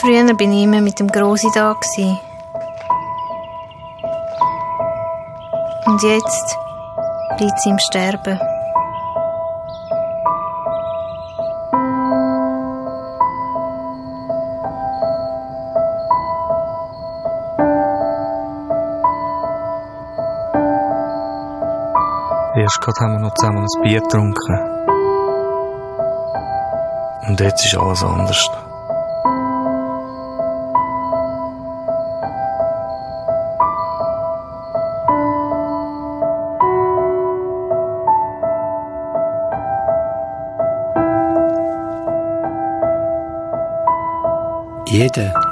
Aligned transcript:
Früher 0.00 0.32
bin 0.32 0.50
ich 0.52 0.64
immer 0.64 0.80
mit 0.80 0.98
dem 0.98 1.08
Grossi 1.08 1.46
da. 1.54 1.76
Und 5.84 6.02
jetzt 6.02 6.56
liegt 7.38 7.60
sie 7.60 7.68
im 7.68 7.78
Sterben. 7.78 8.40
Erst 22.56 22.80
gerade 22.80 23.00
haben 23.00 23.12
wir 23.12 23.18
noch 23.18 23.34
zusammen 23.34 23.66
ein 23.66 23.82
Bier 23.82 24.00
getrunken. 24.00 24.58
Und 27.28 27.38
jetzt 27.38 27.66
ist 27.66 27.76
alles 27.76 28.02
anders. 28.02 28.69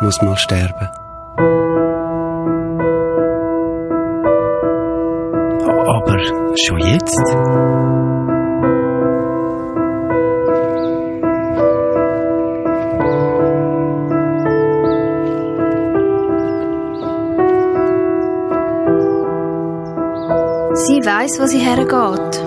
Muss 0.00 0.20
mal 0.22 0.36
sterben. 0.36 0.88
Aber 5.86 6.18
schon 6.56 6.80
jetzt? 6.80 7.18
Sie 20.74 21.04
weiß, 21.04 21.40
wo 21.40 21.46
sie 21.46 21.58
hergeht. 21.58 22.44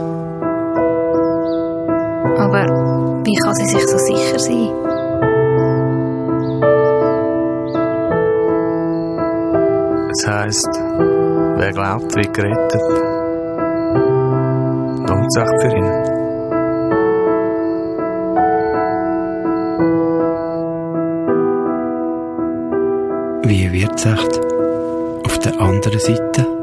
Aber 2.39 2.65
wie 3.23 3.35
kann 3.43 3.55
sie 3.55 3.65
sich 3.65 3.87
so 3.87 3.97
sicher 3.97 4.39
sein? 4.39 4.70
Es 10.51 10.57
heisst, 10.57 10.81
wer 11.55 11.71
glaubt, 11.71 12.13
wird 12.13 12.33
gerettet. 12.33 12.81
Lohnt 15.07 15.31
sich 15.31 15.43
für 15.61 15.77
ihn. 15.77 15.91
Wie 23.49 23.71
wird 23.71 24.05
es 24.05 24.07
auf 25.25 25.39
der 25.39 25.61
anderen 25.61 25.99
Seite? 25.99 26.60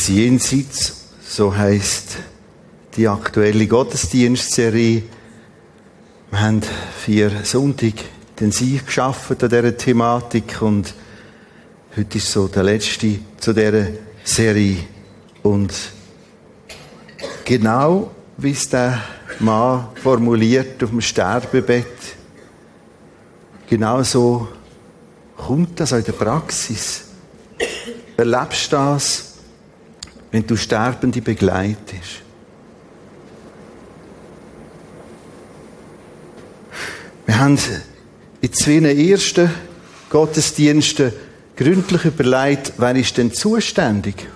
Ins 0.00 0.08
Jenseits, 0.08 1.08
so 1.22 1.54
heißt 1.54 2.16
die 2.96 3.06
aktuelle 3.06 3.66
Gottesdienstserie. 3.66 5.02
Wir 6.30 6.40
haben 6.40 6.62
vier 7.04 7.30
Sonntag 7.44 7.92
intensiv 8.30 8.86
geschafft 8.86 9.42
an 9.42 9.50
dieser 9.50 9.76
Thematik 9.76 10.62
und 10.62 10.94
heute 11.94 12.16
ist 12.16 12.32
so 12.32 12.48
der 12.48 12.62
letzte 12.62 13.18
zu 13.38 13.52
dieser 13.52 13.88
Serie. 14.24 14.78
Und 15.42 15.74
genau 17.44 18.10
wie 18.38 18.52
es 18.52 18.70
der 18.70 19.02
Mann 19.40 19.88
formuliert 20.02 20.82
auf 20.82 20.88
dem 20.88 21.02
Sterbebett, 21.02 22.16
genau 23.68 24.02
so 24.02 24.48
kommt 25.36 25.78
das 25.78 25.92
auch 25.92 25.98
in 25.98 26.04
der 26.04 26.12
Praxis. 26.12 27.02
Erlebst 28.16 28.72
du 28.72 28.76
das, 28.76 29.29
wenn 30.30 30.46
du 30.46 30.56
Sterbende 30.56 31.20
begleitest? 31.20 32.22
Wir 37.26 37.38
haben 37.38 37.58
in 38.40 38.52
zwei 38.52 38.78
ersten 38.78 39.50
Gottesdiensten 40.08 41.12
gründlich 41.56 42.04
überlegt, 42.04 42.72
wer 42.78 42.96
ist 42.96 43.16
denn 43.18 43.32
zuständig, 43.32 44.26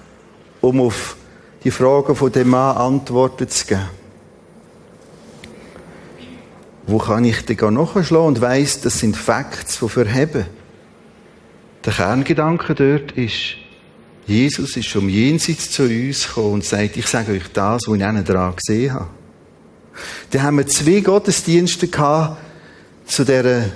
um 0.60 0.80
auf 0.80 1.16
die 1.64 1.70
Fragen 1.70 2.14
von 2.14 2.30
dem 2.30 2.50
Mann 2.50 2.76
Antworten 2.76 3.48
zu 3.48 3.66
geben. 3.66 3.88
Wo 6.86 6.98
kann 6.98 7.24
ich 7.24 7.44
denn 7.46 7.74
nachschlagen 7.74 8.26
und 8.26 8.40
weiss, 8.42 8.80
das 8.82 8.98
sind 8.98 9.16
Facts, 9.16 9.78
die 9.80 9.88
verheben. 9.88 10.44
Der 11.84 11.92
Kerngedanke 11.94 12.74
dort 12.74 13.12
ist, 13.12 13.56
Jesus 14.26 14.76
ist 14.76 14.88
vom 14.88 15.08
Jenseits 15.08 15.70
zu 15.70 15.82
uns 15.82 16.26
gekommen 16.26 16.54
und 16.54 16.64
sagt, 16.64 16.96
ich 16.96 17.06
sage 17.06 17.32
euch 17.32 17.52
das, 17.52 17.82
was 17.86 17.96
ich 17.96 18.04
einen 18.04 18.24
dran 18.24 18.54
gesehen 18.56 18.94
habe. 18.94 19.08
Dann 20.30 20.42
haben 20.42 20.58
wir 20.58 20.66
zwei 20.66 21.00
Gottesdienste 21.00 21.88
gehabt, 21.88 22.38
zu 23.06 23.24
dieser 23.24 23.66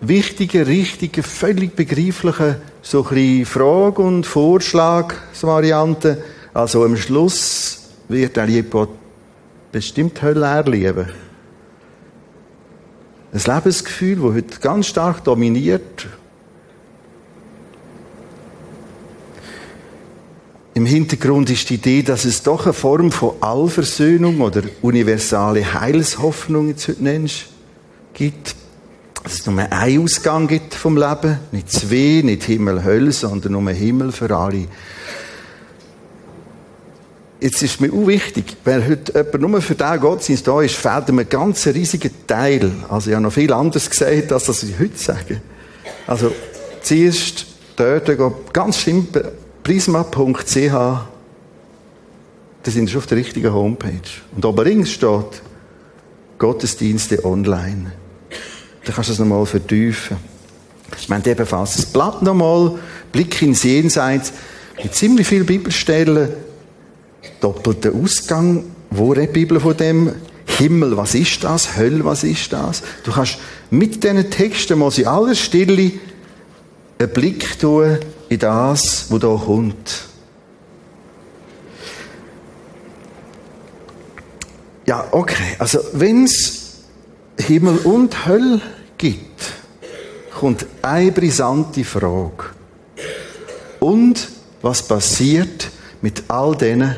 wichtigen, 0.00 0.62
richtigen, 0.62 1.22
völlig 1.22 1.74
begreiflichen, 1.74 2.56
so 2.82 3.06
ein 3.10 3.44
Frage 3.44 4.02
und 4.02 4.26
Vorschlagsvariante. 4.26 6.22
Also 6.54 6.84
am 6.84 6.96
Schluss 6.96 7.88
wird 8.08 8.36
er 8.36 8.48
jemand 8.48 8.90
bestimmt 9.72 10.22
Hölle 10.22 10.46
erleben. 10.46 11.06
Ein 13.32 13.54
Lebensgefühl, 13.54 14.16
das 14.16 14.34
heute 14.34 14.60
ganz 14.60 14.86
stark 14.86 15.24
dominiert. 15.24 16.06
Im 20.76 20.84
Hintergrund 20.84 21.48
ist 21.48 21.70
die 21.70 21.76
Idee, 21.76 22.02
dass 22.02 22.26
es 22.26 22.42
doch 22.42 22.66
eine 22.66 22.74
Form 22.74 23.10
von 23.10 23.36
Allversöhnung 23.40 24.42
oder 24.42 24.60
universale 24.82 25.72
Heilshoffnung, 25.72 26.68
jetzt 26.68 26.86
heute 26.88 27.02
nennst, 27.02 27.46
gibt. 28.12 28.54
Dass 29.22 29.32
es 29.32 29.46
nur 29.46 29.58
einen 29.58 30.02
Ausgang 30.04 30.46
gibt 30.46 30.74
vom 30.74 30.98
Leben. 30.98 31.38
Nicht 31.50 31.72
zwei, 31.72 32.20
nicht 32.22 32.42
Himmel, 32.42 32.84
Hölle, 32.84 33.10
sondern 33.12 33.52
nur 33.52 33.70
Himmel 33.70 34.12
für 34.12 34.36
alle. 34.36 34.68
Jetzt 37.40 37.62
ist 37.62 37.80
mir 37.80 37.90
auch 37.90 38.06
wichtig, 38.06 38.58
wenn 38.64 38.86
heute 38.86 39.14
jemand 39.14 39.40
nur 39.40 39.62
für 39.62 39.76
den 39.76 39.98
Gottesdienst 39.98 40.46
da 40.46 40.60
ist, 40.60 40.74
fehlt 40.74 41.08
ihm 41.08 41.20
ein 41.20 41.28
ganz 41.30 41.66
riesiger 41.68 42.10
Teil. 42.26 42.70
Also 42.90 43.08
ich 43.08 43.14
habe 43.14 43.22
noch 43.22 43.32
viel 43.32 43.54
anderes 43.54 43.88
gesagt, 43.88 44.30
als 44.30 44.44
das 44.44 44.62
ich 44.62 44.78
heute 44.78 44.98
sage. 44.98 45.40
Also 46.06 46.32
zuerst 46.82 47.46
dort 47.76 48.52
ganz 48.52 48.84
simpel 48.84 49.32
prisma.ch 49.66 50.70
da 52.62 52.70
sind 52.70 52.88
wir 52.88 52.98
auf 52.98 53.06
der 53.06 53.18
richtigen 53.18 53.52
Homepage. 53.52 53.90
Und 54.34 54.44
oben 54.44 54.64
links 54.64 54.90
steht 54.90 55.42
Gottesdienste 56.38 57.24
online. 57.24 57.90
Da 58.84 58.92
kannst 58.92 59.08
du 59.08 59.14
es 59.14 59.18
nochmal 59.18 59.44
vertiefen. 59.44 60.18
Ich 60.96 61.08
meine, 61.08 61.26
ebenfalls 61.26 61.76
das 61.76 61.86
Blatt 61.86 62.22
nochmal, 62.22 62.78
Blick 63.10 63.42
ins 63.42 63.64
Jenseits, 63.64 64.32
mit 64.80 64.94
ziemlich 64.94 65.26
vielen 65.26 65.46
Bibelstellen, 65.46 66.28
doppelter 67.40 67.90
Ausgang. 67.92 68.62
Wo 68.90 69.10
redet 69.10 69.34
die 69.34 69.40
Bibel 69.40 69.58
von 69.58 69.76
dem? 69.76 70.12
Himmel, 70.46 70.96
was 70.96 71.16
ist 71.16 71.42
das? 71.42 71.76
Hölle, 71.76 72.04
was 72.04 72.22
ist 72.22 72.52
das? 72.52 72.84
Du 73.02 73.10
kannst 73.10 73.38
mit 73.70 74.04
diesen 74.04 74.30
Texten 74.30 74.78
mal 74.78 74.92
in 74.96 75.06
aller 75.08 75.34
Stille 75.34 75.90
einen 76.98 77.12
Blick 77.12 77.58
tun 77.58 77.98
in 78.28 78.38
das, 78.38 79.06
was 79.10 79.20
da 79.20 79.28
kommt. 79.28 80.04
Ja, 84.86 85.06
okay. 85.10 85.56
Also, 85.58 85.80
wenn 85.92 86.24
es 86.24 86.84
Himmel 87.38 87.78
und 87.78 88.26
Hölle 88.26 88.60
gibt, 88.98 89.52
kommt 90.38 90.66
eine 90.82 91.12
brisante 91.12 91.84
Frage. 91.84 92.44
Und 93.80 94.28
was 94.62 94.86
passiert 94.86 95.70
mit 96.02 96.24
all 96.28 96.56
denen, 96.56 96.96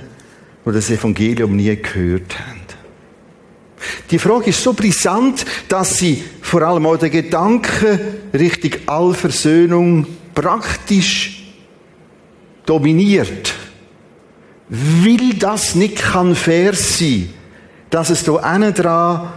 die 0.67 0.73
das 0.73 0.91
Evangelium 0.91 1.57
nie 1.57 1.75
gehört 1.77 2.39
haben? 2.39 2.59
Die 4.11 4.19
Frage 4.19 4.51
ist 4.51 4.63
so 4.63 4.73
brisant, 4.73 5.45
dass 5.69 5.99
sie 5.99 6.25
vor 6.41 6.63
allem 6.63 6.87
auch 6.87 6.97
der 6.97 7.11
Gedanke 7.11 7.99
Richtung 8.33 8.73
Allversöhnung 8.87 10.07
praktisch 10.41 11.43
dominiert. 12.65 13.55
Will 14.69 15.35
das 15.35 15.75
nicht 15.75 15.97
kann 15.97 16.37
fair 16.37 16.75
sein, 16.75 17.31
dass 17.91 18.11
es 18.11 18.23
da 18.23 18.37
einen 18.37 18.73
dran 18.73 19.33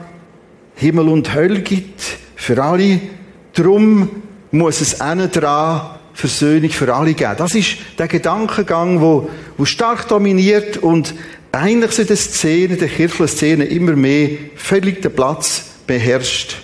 Himmel 0.75 1.07
und 1.07 1.33
Hölle 1.33 1.61
gibt 1.61 2.01
für 2.35 2.61
alle. 2.61 2.99
Drum 3.53 4.09
muss 4.51 4.81
es 4.81 5.01
einen 5.01 5.31
dran 5.31 5.89
Versöhnung 6.13 6.69
für 6.69 6.93
alle 6.93 7.15
geben. 7.15 7.33
Das 7.35 7.55
ist 7.55 7.77
der 7.97 8.07
Gedankengang, 8.07 9.01
wo, 9.01 9.27
wo 9.57 9.65
stark 9.65 10.07
dominiert 10.07 10.77
und 10.77 11.15
eigentlich 11.51 11.97
in 11.97 12.07
der 12.07 12.17
Szene, 12.17 12.77
der 12.77 12.89
kirchlichen 12.89 13.27
Szene 13.27 13.65
immer 13.65 13.95
mehr 13.95 14.29
völlig 14.55 15.01
den 15.01 15.13
Platz 15.13 15.65
beherrscht. 15.87 16.57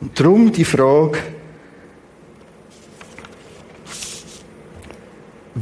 Und 0.00 0.18
darum 0.20 0.52
die 0.52 0.64
Frage, 0.64 1.18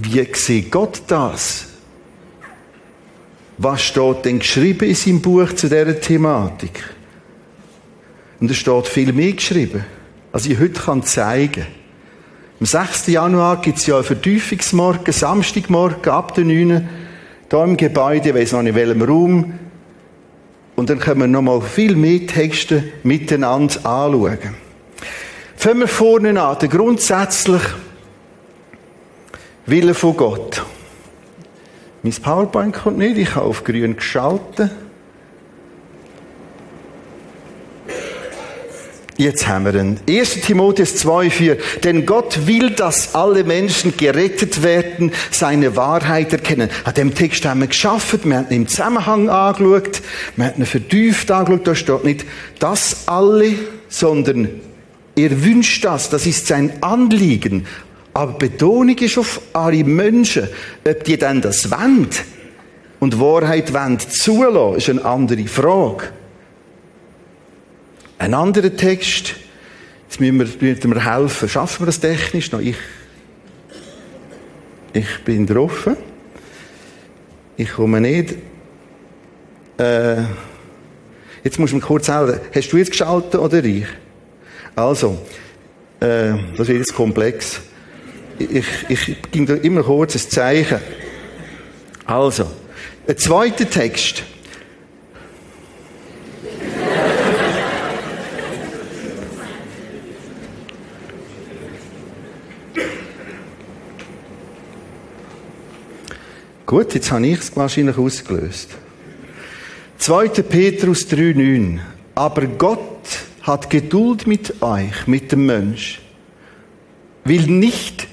wie 0.00 0.26
sieht 0.34 0.70
Gott 0.70 1.02
das? 1.06 1.66
Was 3.58 3.82
steht 3.82 4.24
denn 4.24 4.38
geschrieben 4.38 4.88
in 4.88 4.94
seinem 4.94 5.20
Buch 5.20 5.52
zu 5.52 5.68
dieser 5.68 6.00
Thematik? 6.00 6.82
Und 8.40 8.50
es 8.50 8.56
steht 8.56 8.86
viel 8.86 9.12
mehr 9.12 9.32
geschrieben, 9.32 9.84
als 10.32 10.46
ich 10.46 10.58
heute 10.58 10.80
kann 10.80 11.02
zeigen 11.02 11.62
kann. 11.62 11.80
Am 12.60 12.66
6. 12.66 13.06
Januar 13.06 13.60
gibt 13.60 13.78
es 13.78 13.86
ja 13.86 13.96
einen 13.96 14.04
Vertiefungsmorgen, 14.04 15.12
Samstagmorgen 15.12 16.12
ab 16.12 16.34
der 16.34 16.44
9. 16.44 16.88
Hier 17.50 17.64
im 17.64 17.76
Gebäude, 17.76 18.28
ich 18.28 18.34
weiss 18.34 18.52
noch 18.52 18.62
nicht 18.62 18.76
in 18.76 18.76
welchem 18.76 19.02
Raum. 19.02 19.58
Und 20.76 20.88
dann 20.90 20.98
können 20.98 21.20
wir 21.20 21.26
noch 21.26 21.42
mal 21.42 21.60
viel 21.60 21.96
mehr 21.96 22.26
Texte 22.26 22.84
miteinander 23.02 23.76
anschauen. 23.84 24.38
Fangen 25.56 25.80
wir 25.80 25.88
vorne 25.88 26.40
an, 26.40 26.58
der 26.58 26.68
grundsätzlich 26.68 27.62
Wille 29.66 29.94
von 29.94 30.16
Gott. 30.16 30.62
Mein 32.02 32.12
PowerPoint 32.12 32.74
kommt 32.74 32.98
nicht, 32.98 33.18
ich 33.18 33.34
habe 33.34 33.46
auf 33.46 33.64
grün 33.64 33.96
geschaltet. 33.96 34.70
Jetzt 39.20 39.46
haben 39.46 39.66
wir 39.66 39.74
ihn. 39.74 40.00
1. 40.08 40.40
Timotheus 40.40 40.94
2,4. 41.04 41.58
Denn 41.84 42.06
Gott 42.06 42.46
will, 42.46 42.70
dass 42.70 43.14
alle 43.14 43.44
Menschen 43.44 43.94
gerettet 43.94 44.62
werden, 44.62 45.12
seine 45.30 45.76
Wahrheit 45.76 46.32
erkennen. 46.32 46.70
An 46.84 46.94
dem 46.94 47.14
Text 47.14 47.44
haben 47.44 47.60
wir 47.60 47.66
geschaffen, 47.66 48.20
wir 48.24 48.38
haben 48.38 48.46
ihn 48.48 48.62
im 48.62 48.68
Zusammenhang 48.68 49.28
angeschaut, 49.28 50.00
wir 50.36 50.46
haben 50.46 50.62
ihn 50.62 50.64
vertieft 50.64 51.30
angeschaut. 51.30 51.66
Da 51.66 51.74
steht 51.74 52.04
nicht, 52.04 52.24
dass 52.60 53.08
alle, 53.08 53.56
sondern 53.90 54.48
er 55.14 55.44
wünscht 55.44 55.84
das, 55.84 56.08
das 56.08 56.24
ist 56.24 56.46
sein 56.46 56.72
Anliegen. 56.82 57.66
Aber 58.12 58.32
Betonung 58.32 58.96
ist 58.98 59.18
auf 59.18 59.40
alle 59.52 59.84
Menschen. 59.84 60.48
Ob 60.86 61.04
die 61.04 61.16
dann 61.16 61.40
das 61.40 61.70
wollen 61.70 62.08
und 62.98 63.20
Wahrheit 63.20 63.72
wollen 63.72 63.98
zulassen, 63.98 64.78
ist 64.78 64.90
eine 64.90 65.04
andere 65.04 65.46
Frage. 65.46 66.08
Ein 68.18 68.34
anderer 68.34 68.76
Text, 68.76 69.34
jetzt 70.06 70.20
müssen 70.20 70.38
wir, 70.38 70.46
müssen 70.60 70.94
wir 70.94 71.04
helfen, 71.04 71.48
schaffen 71.48 71.82
wir 71.82 71.86
das 71.86 72.00
technisch 72.00 72.52
noch? 72.52 72.60
Ich, 72.60 72.76
ich 74.92 75.24
bin 75.24 75.46
drauf. 75.46 75.88
Ich 77.56 77.72
komme 77.72 78.00
nicht. 78.00 78.34
Äh, 79.78 80.22
jetzt 81.42 81.58
muss 81.58 81.72
man 81.72 81.80
kurz 81.80 82.06
sagen, 82.06 82.40
hast 82.54 82.72
du 82.72 82.76
jetzt 82.76 82.90
geschaltet 82.90 83.36
oder 83.36 83.64
ich? 83.64 83.86
Also, 84.76 85.18
äh, 86.00 86.32
das 86.56 86.68
wird 86.68 86.78
jetzt 86.78 86.94
komplex. 86.94 87.60
Ich, 88.40 88.66
ich 88.88 89.22
ging 89.30 89.44
da 89.44 89.54
immer 89.54 89.82
kurz 89.82 90.14
ein 90.14 90.30
Zeichen. 90.30 90.78
Also, 92.06 92.50
ein 93.06 93.18
zweiter 93.18 93.68
Text. 93.68 94.22
Gut, 106.64 106.94
jetzt 106.94 107.10
habe 107.10 107.26
ich 107.26 107.40
es 107.40 107.56
wahrscheinlich 107.56 107.98
ausgelöst. 107.98 108.70
2. 109.98 110.28
Petrus 110.28 111.00
3,9. 111.08 111.80
Aber 112.14 112.46
Gott 112.46 113.06
hat 113.42 113.68
Geduld 113.68 114.26
mit 114.26 114.62
euch, 114.62 115.06
mit 115.06 115.32
dem 115.32 115.46
Mensch, 115.46 116.00
will 117.24 117.46
nicht, 117.48 118.06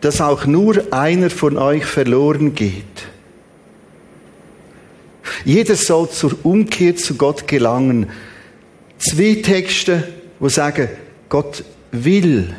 dass 0.00 0.20
auch 0.20 0.46
nur 0.46 0.92
einer 0.92 1.30
von 1.30 1.56
euch 1.56 1.84
verloren 1.84 2.54
geht. 2.54 2.84
Jeder 5.44 5.76
soll 5.76 6.10
zur 6.10 6.36
Umkehr 6.42 6.96
zu 6.96 7.14
Gott 7.14 7.46
gelangen. 7.46 8.10
Zwei 8.98 9.40
Texte, 9.42 10.08
wo 10.38 10.48
sagen, 10.48 10.88
Gott 11.28 11.64
will 11.92 12.54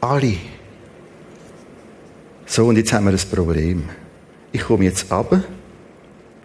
alle. 0.00 0.36
So, 2.46 2.66
und 2.66 2.76
jetzt 2.76 2.92
haben 2.92 3.06
wir 3.06 3.12
das 3.12 3.24
Problem 3.24 3.88
ich 4.56 4.62
komme 4.62 4.84
jetzt 4.84 5.12
ab 5.12 5.38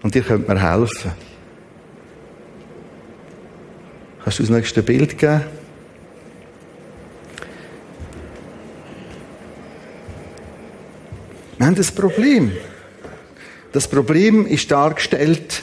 und 0.03 0.15
ihr 0.15 0.21
könnt 0.21 0.47
mir 0.47 0.61
helfen. 0.61 1.11
Kannst 4.23 4.39
du 4.39 4.43
das 4.43 4.49
nächste 4.49 4.83
Bild 4.83 5.17
geben? 5.17 5.43
Wir 11.61 11.67
haben 11.67 11.75
das 11.75 11.91
Problem. 11.91 12.51
Das 13.71 13.87
Problem 13.87 14.47
ist 14.47 14.71
dargestellt 14.71 15.61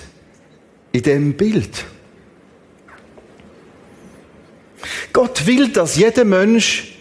in 0.93 1.03
dem 1.03 1.33
Bild. 1.33 1.87
Gott 5.12 5.45
will, 5.45 5.73
dass 5.73 5.97
jeder 5.97 6.25
Mensch 6.25 6.95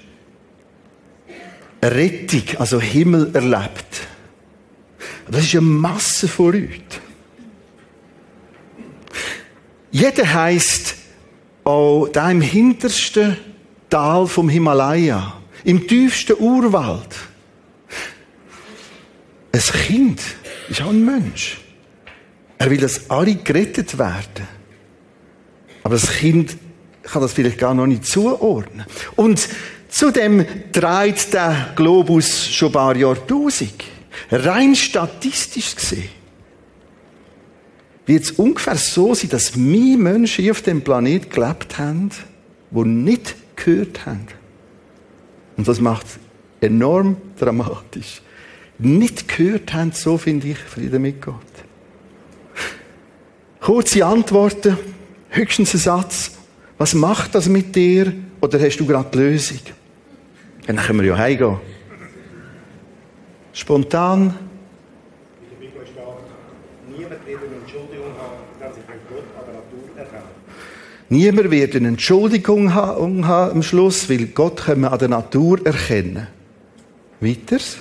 Rettung, 1.83 2.41
also 2.57 2.81
Himmel 2.81 3.35
erlebt. 3.35 4.07
Das 5.29 5.43
ist 5.43 5.53
eine 5.53 5.61
Masse 5.61 6.27
von 6.27 6.53
Leuten. 6.53 6.83
Jeder 9.91 10.33
heisst 10.33 10.95
auch 11.63 12.07
da 12.07 12.31
im 12.31 12.41
hintersten 12.41 13.37
Tal 13.91 14.25
vom 14.25 14.49
Himalaya, 14.49 15.39
im 15.65 15.85
tiefsten 15.85 16.37
Urwald. 16.39 17.26
Ein 19.51 19.61
Kind 19.61 20.21
ist 20.69 20.81
auch 20.81 20.89
ein 20.89 21.03
Mensch. 21.03 21.57
Er 22.57 22.69
will, 22.69 22.77
dass 22.77 23.09
alle 23.09 23.35
gerettet 23.35 23.97
werden. 23.97 24.47
Aber 25.83 25.95
das 25.95 26.11
Kind 26.11 26.57
kann 27.03 27.21
das 27.21 27.33
vielleicht 27.33 27.57
gar 27.57 27.73
noch 27.73 27.87
nicht 27.87 28.05
zuordnen. 28.05 28.85
Und 29.15 29.47
zudem 29.89 30.45
dreht 30.71 31.33
der 31.33 31.73
Globus 31.75 32.49
schon 32.49 32.69
ein 32.69 32.73
paar 32.73 32.95
Jahrtausend. 32.95 33.83
Rein 34.31 34.75
statistisch 34.75 35.75
gesehen 35.75 36.09
wird 38.07 38.23
es 38.23 38.31
ungefähr 38.31 38.77
so 38.77 39.13
sein, 39.13 39.29
dass 39.29 39.55
mehr 39.55 39.97
Menschen 39.97 40.43
hier 40.43 40.51
auf 40.51 40.61
dem 40.61 40.81
Planet 40.81 41.29
gelebt 41.29 41.77
haben, 41.77 42.09
die 42.71 42.83
nicht 42.85 43.35
gehört 43.55 44.05
haben. 44.05 44.27
Und 45.57 45.67
das 45.67 45.81
macht 45.81 46.05
enorm 46.61 47.17
dramatisch. 47.37 48.21
Nicht 48.79 49.27
gehört 49.27 49.73
haben, 49.73 49.91
so 49.91 50.17
finde 50.17 50.47
ich 50.49 50.57
Frieden 50.57 51.01
mit 51.01 51.21
Gott. 51.21 51.35
Kurze 53.59 54.05
Antworten, 54.05 54.77
höchstens 55.29 55.73
ein 55.73 55.79
Satz. 55.79 56.31
Was 56.77 56.93
macht 56.93 57.33
das 57.33 57.49
mit 57.49 57.75
dir? 57.75 58.13
Oder 58.39 58.59
hast 58.59 58.77
du 58.77 58.85
gerade 58.85 59.09
die 59.11 59.17
Lösung? 59.17 59.59
Dann 60.67 60.77
können 60.77 60.99
wir 60.99 61.07
ja 61.07 61.17
heimgehen. 61.17 61.57
Spontan. 63.53 64.35
Niemand 71.09 71.49
wird 71.51 71.75
eine 71.75 71.87
Entschuldigung 71.87 72.73
haben, 72.73 73.23
am 73.23 73.63
Schluss, 73.63 74.09
weil 74.09 74.27
Gott 74.27 74.57
können 74.65 74.81
wir 74.81 74.91
an 74.91 74.99
der 74.99 75.07
Natur 75.07 75.65
erkennen. 75.65 76.27
Weiters. 77.21 77.77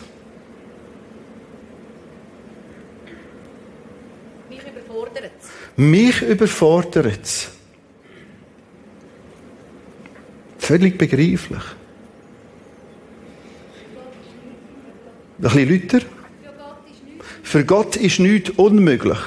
Mich 5.77 6.23
überfordert 6.23 7.21
es. 7.23 7.51
Völlig 10.59 10.97
begreiflich. 10.97 11.63
Ein 15.39 15.43
bisschen 15.43 15.69
Lüter. 15.69 16.01
Für 17.43 17.65
Gott 17.65 17.97
ist 17.97 18.19
nichts 18.19 18.51
unmöglich. 18.51 19.19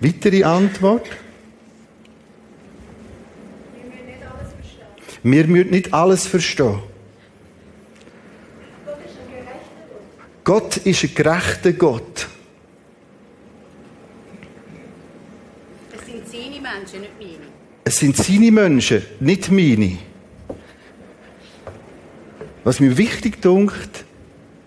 Weitere 0.00 0.44
Antwort? 0.44 1.08
Wir 5.24 5.46
müssen 5.48 5.70
nicht 5.70 5.92
alles 5.92 6.26
verstehen. 6.26 6.78
Gott 10.48 10.78
ist 10.78 11.04
ein 11.04 11.14
gerechter 11.14 11.74
Gott. 11.74 12.26
Es 15.92 16.06
sind 16.06 16.26
seine 16.26 16.58
Menschen, 16.58 17.00
nicht 17.02 17.12
meine. 17.20 17.48
Es 17.84 17.96
sind 17.98 18.16
seine 18.16 18.50
Menschen, 18.50 19.02
nicht 19.20 19.50
meine. 19.50 19.98
Was 22.64 22.80
mir 22.80 22.96
wichtig 22.96 23.42
dunkt, 23.42 24.06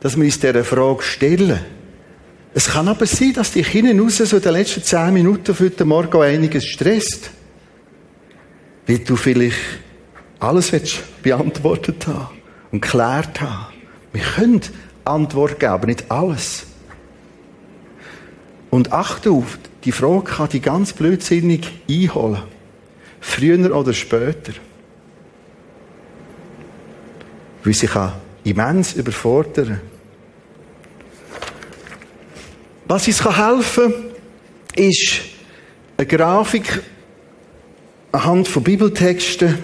dass 0.02 0.16
wir 0.18 0.26
uns 0.26 0.40
dieser 0.40 0.64
Frage 0.64 1.02
stellen. 1.02 1.60
Es 2.54 2.68
kann 2.68 2.88
aber 2.88 3.08
sein, 3.08 3.34
dass 3.34 3.54
dich 3.54 3.68
hinten 3.68 4.00
raus 4.02 4.18
so 4.18 4.38
in 4.38 4.44
den 4.44 4.54
letzten 4.54 4.84
zehn 4.84 5.12
Minuten 5.12 5.56
für 5.56 5.66
heute 5.66 5.86
Morgen 5.86 6.22
einiges 6.22 6.64
stresst. 6.64 7.32
Weil 8.86 9.00
du 9.00 9.16
vielleicht 9.16 9.58
alles 10.38 10.72
willst 10.74 11.24
beantwortet 11.24 12.06
haben 12.06 12.38
und 12.72 12.84
geklärt 12.84 13.42
haben. 13.42 13.74
Wir 14.14 14.22
können 14.22 14.62
Antwort 15.06 15.60
geben, 15.60 15.72
aber 15.72 15.88
nicht 15.88 16.10
alles. 16.10 16.66
Und 18.70 18.92
achte 18.92 19.32
auf, 19.32 19.58
die 19.84 19.92
Frage 19.92 20.24
kann 20.24 20.50
dich 20.50 20.62
ganz 20.62 20.94
blödsinnig 20.94 21.68
einholen. 21.90 22.44
Früher 23.20 23.76
oder 23.76 23.94
später. 23.94 24.54
Weil 27.64 27.74
sie 27.74 27.88
kann 27.88 28.14
immens 28.44 28.94
überfordern. 28.94 29.82
Was 32.86 33.08
uns 33.08 33.24
helfen 33.24 33.94
kann, 33.94 34.86
ist 34.86 35.22
eine 35.98 36.08
Grafik 36.08 36.82
anhand 38.12 38.48
von 38.48 38.64
Bibeltexten. 38.64 39.58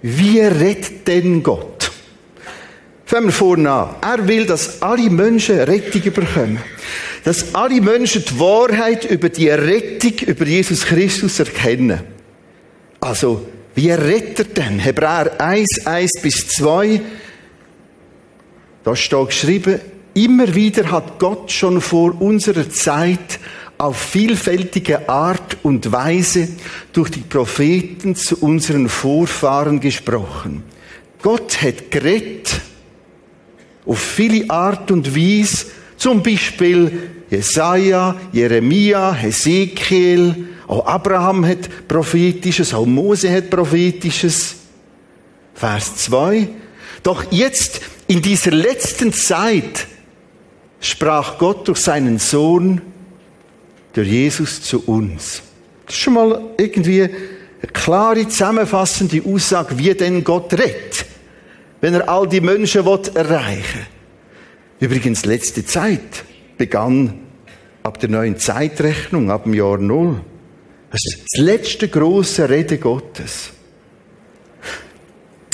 Wie 0.00 0.40
redet 0.40 1.06
denn 1.06 1.42
Gott? 1.42 1.71
Fangen 3.12 3.26
wir 3.26 3.32
vorne 3.32 3.70
an. 3.70 3.90
Er 4.00 4.26
will, 4.26 4.46
dass 4.46 4.80
alle 4.80 5.10
Menschen 5.10 5.60
Rettung 5.60 6.00
bekommen. 6.14 6.58
Dass 7.24 7.54
alle 7.54 7.78
Menschen 7.78 8.24
die 8.24 8.40
Wahrheit 8.40 9.04
über 9.04 9.28
die 9.28 9.50
Rettung, 9.50 10.14
über 10.26 10.46
Jesus 10.46 10.86
Christus 10.86 11.38
erkennen. 11.38 12.00
Also, 13.00 13.46
wie 13.74 13.90
rettet 13.90 14.56
denn? 14.56 14.78
Hebräer 14.78 15.38
1, 15.38 15.84
1 15.84 16.10
bis 16.22 16.48
2. 16.56 17.02
Da 18.82 18.96
steht 18.96 19.26
geschrieben, 19.26 19.78
immer 20.14 20.54
wieder 20.54 20.90
hat 20.90 21.18
Gott 21.18 21.52
schon 21.52 21.82
vor 21.82 22.18
unserer 22.18 22.70
Zeit 22.70 23.40
auf 23.76 23.98
vielfältige 23.98 25.06
Art 25.06 25.58
und 25.62 25.92
Weise 25.92 26.48
durch 26.94 27.10
die 27.10 27.20
Propheten 27.20 28.16
zu 28.16 28.38
unseren 28.38 28.88
Vorfahren 28.88 29.80
gesprochen. 29.80 30.62
Gott 31.20 31.60
hat 31.60 31.90
geredet 31.90 32.62
auf 33.86 33.98
viele 33.98 34.48
Art 34.50 34.90
und 34.90 35.16
Weise, 35.16 35.66
zum 35.96 36.22
Beispiel 36.22 37.10
Jesaja, 37.30 38.16
Jeremia, 38.32 39.12
Hesekiel, 39.12 40.48
auch 40.66 40.86
Abraham 40.86 41.44
hat 41.44 41.86
prophetisches, 41.86 42.72
auch 42.72 42.86
Mose 42.86 43.30
hat 43.30 43.50
prophetisches. 43.50 44.56
Vers 45.54 45.96
2. 45.96 46.48
Doch 47.02 47.30
jetzt, 47.30 47.80
in 48.06 48.22
dieser 48.22 48.52
letzten 48.52 49.12
Zeit, 49.12 49.86
sprach 50.80 51.38
Gott 51.38 51.68
durch 51.68 51.78
seinen 51.78 52.18
Sohn, 52.18 52.80
durch 53.92 54.08
Jesus 54.08 54.62
zu 54.62 54.82
uns. 54.86 55.42
Das 55.86 55.94
ist 55.94 56.00
schon 56.00 56.14
mal 56.14 56.40
irgendwie 56.56 57.02
eine 57.02 57.72
klare, 57.72 58.26
zusammenfassende 58.26 59.22
Aussage, 59.24 59.78
wie 59.78 59.94
denn 59.94 60.24
Gott 60.24 60.52
rettet, 60.54 61.04
wenn 61.82 61.94
er 61.94 62.08
all 62.08 62.26
die 62.26 62.40
Menschen 62.40 62.86
erreichen 62.86 63.86
will. 64.78 64.88
Übrigens, 64.88 65.26
letzte 65.26 65.66
Zeit 65.66 66.24
begann 66.56 67.20
ab 67.82 67.98
der 67.98 68.08
neuen 68.08 68.38
Zeitrechnung, 68.38 69.30
ab 69.30 69.44
dem 69.44 69.52
Jahr 69.52 69.78
Null. 69.78 70.20
Das 70.90 71.00
ist 71.04 71.22
das 71.22 71.44
letzte 71.44 71.88
große 71.88 72.48
Rede 72.48 72.78
Gottes. 72.78 73.50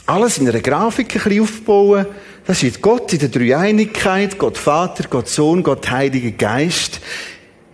Alles 0.04 0.38
in 0.38 0.48
einer 0.48 0.60
Grafik 0.60 1.16
ein 1.16 1.22
bisschen 1.22 1.42
aufbauen. 1.42 2.06
Das 2.46 2.62
ist 2.62 2.82
Gott 2.82 3.12
in 3.12 3.18
der 3.20 3.28
Dreieinigkeit, 3.28 4.38
Gott 4.38 4.58
Vater, 4.58 5.04
Gott 5.08 5.28
Sohn, 5.28 5.62
Gott 5.62 5.90
Heiliger 5.90 6.30
Geist. 6.30 7.00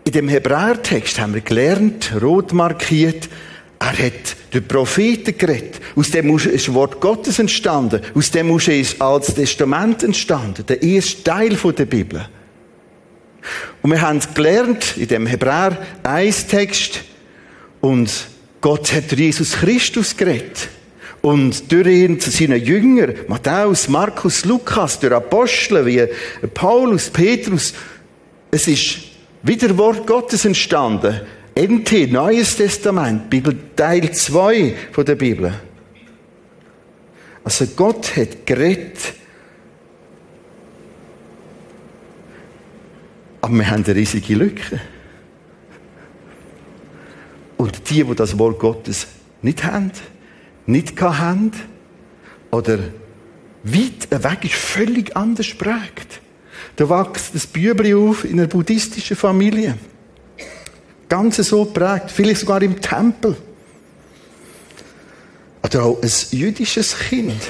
In 0.05 0.13
dem 0.13 0.29
Hebräertext 0.29 1.19
haben 1.21 1.35
wir 1.35 1.41
gelernt, 1.41 2.13
rot 2.21 2.53
markiert, 2.53 3.29
er 3.79 4.07
hat 4.07 4.37
durch 4.55 4.69
Propheten 4.69 5.37
geredet. 5.37 5.81
Aus 5.97 6.11
dem 6.11 6.35
ist 6.37 6.47
das 6.47 6.73
Wort 6.73 7.01
Gottes 7.01 7.41
entstanden. 7.41 8.01
Aus 8.15 8.31
dem 8.31 8.57
ist 8.57 8.69
das 8.69 9.01
Altes 9.01 9.35
Testament 9.35 10.03
entstanden. 10.05 10.65
Der 10.67 10.81
erste 10.81 11.25
Teil 11.25 11.57
der 11.57 11.85
Bibel. 11.85 12.29
Und 13.83 13.91
wir 13.91 14.01
haben 14.01 14.21
gelernt, 14.33 14.97
in 14.97 15.09
dem 15.09 15.27
Hebräer 15.27 15.77
1 16.03 16.47
Text, 16.47 17.03
und 17.81 18.11
Gott 18.61 18.93
hat 18.95 19.11
durch 19.11 19.21
Jesus 19.21 19.53
Christus 19.53 20.17
geredet. 20.17 20.69
Und 21.21 21.71
durch 21.71 21.87
ihn 21.87 22.21
zu 22.21 22.31
seinen 22.31 22.65
Jüngern, 22.65 23.15
Matthäus, 23.29 23.89
Markus, 23.89 24.45
Lukas, 24.45 25.01
durch 25.01 25.13
Apostel 25.13 25.85
wie 25.85 26.07
Paulus, 26.55 27.11
Petrus, 27.11 27.75
es 28.51 28.69
ist 28.69 28.99
wieder 29.43 29.77
Wort 29.77 30.07
Gottes 30.07 30.45
entstanden. 30.45 31.21
NT, 31.57 32.11
Neues 32.11 32.57
Testament, 32.57 33.31
Bibel, 33.31 33.57
Teil 33.77 34.13
2 34.13 34.75
von 34.91 35.05
der 35.05 35.15
Bibel. 35.15 35.55
Also 37.45 37.67
Gott 37.77 38.17
hat 38.17 38.45
geredet. 38.45 39.15
Aber 43.41 43.55
wir 43.55 43.71
haben 43.71 43.85
eine 43.85 43.95
riesige 43.95 44.35
Lücke. 44.35 44.81
Und 47.57 47.89
die, 47.89 48.03
die 48.03 48.15
das 48.15 48.39
Wort 48.39 48.59
Gottes 48.59 49.07
nicht 49.43 49.63
haben, 49.63 49.93
nicht 50.67 51.01
haben, 51.01 51.53
oder 52.51 52.79
weit 53.65 54.11
weg 54.11 54.45
ist, 54.45 54.55
völlig 54.55 55.17
anders 55.17 55.55
prägt. 55.55 56.21
Da 56.77 56.89
wächst 56.89 57.35
das 57.35 57.47
Bübli 57.47 57.95
auf 57.95 58.25
in 58.25 58.41
einer 58.41 58.49
buddhistischen 58.49 59.17
Familie. 59.17 59.77
Ganz 61.15 61.37
so 61.37 61.65
prägt, 61.65 62.11
vielleicht 62.11 62.41
sogar 62.41 62.61
im 62.61 62.81
Tempel. 62.81 63.37
Oder 65.63 65.85
auch 65.85 66.03
ein 66.03 66.11
jüdisches 66.33 66.99
Kind. 66.99 67.41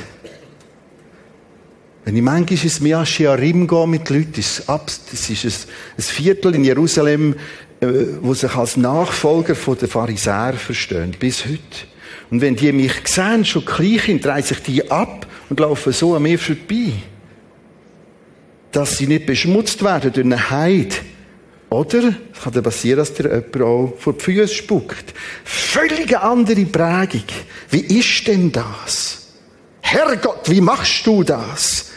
Wenn 2.05 2.15
ich 2.15 2.23
manchmal 2.23 2.63
ins 2.63 2.81
Miashiarim 2.83 3.67
gehe 3.67 3.87
mit 3.87 4.11
Leuten, 4.11 4.35
das 4.35 4.61
ist 4.67 5.69
ein 5.97 6.03
Viertel 6.03 6.57
in 6.57 6.65
Jerusalem, 6.65 7.37
äh, 7.81 7.87
wo 8.21 8.35
sich 8.35 8.55
als 8.55 8.77
Nachfolger 8.77 9.55
der 9.55 9.89
Pharisäer 9.89 10.53
verstehen, 10.53 11.17
bis 11.19 11.47
heute. 11.47 11.87
Und 12.31 12.43
wenn 12.43 12.57
die 12.57 12.71
mich 12.71 12.93
sehen, 13.07 13.47
schon 13.47 13.65
klein 13.65 14.21
drehen 14.21 14.43
sich 14.43 14.59
die 14.59 14.91
ab 14.91 15.27
und 15.49 15.59
laufen 15.59 15.95
so 15.95 16.15
an 16.15 16.23
mir 16.25 16.39
vorbei 16.39 16.93
dass 18.73 18.99
sie 18.99 19.07
nicht 19.07 19.27
beschmutzt 19.27 19.85
werden 19.85 20.13
durch 20.13 20.27
eine 20.27 20.51
Heid. 20.51 21.01
Oder 21.71 22.15
es 22.33 22.43
kann 22.43 22.63
passieren, 22.63 22.99
dass 22.99 23.15
dir 23.15 23.25
jemand 23.25 23.63
auch 23.63 23.95
vor 23.99 24.13
die 24.13 24.21
Füße 24.21 24.55
spuckt. 24.55 25.15
Völlig 25.45 26.17
andere 26.17 26.65
Prägung. 26.67 27.25
Wie 27.71 27.81
ist 27.99 28.27
denn 28.27 28.53
das? 28.53 29.33
Herrgott, 29.81 30.49
wie 30.51 30.61
machst 30.61 31.07
du 31.07 31.23
das? 31.23 31.91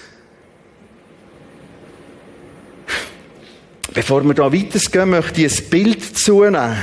Bevor 3.94 4.24
wir 4.24 4.34
da 4.34 4.52
weitergehen, 4.52 5.10
möchte 5.10 5.42
ich 5.44 5.60
ein 5.60 5.70
Bild 5.70 6.18
zunehmen. 6.18 6.78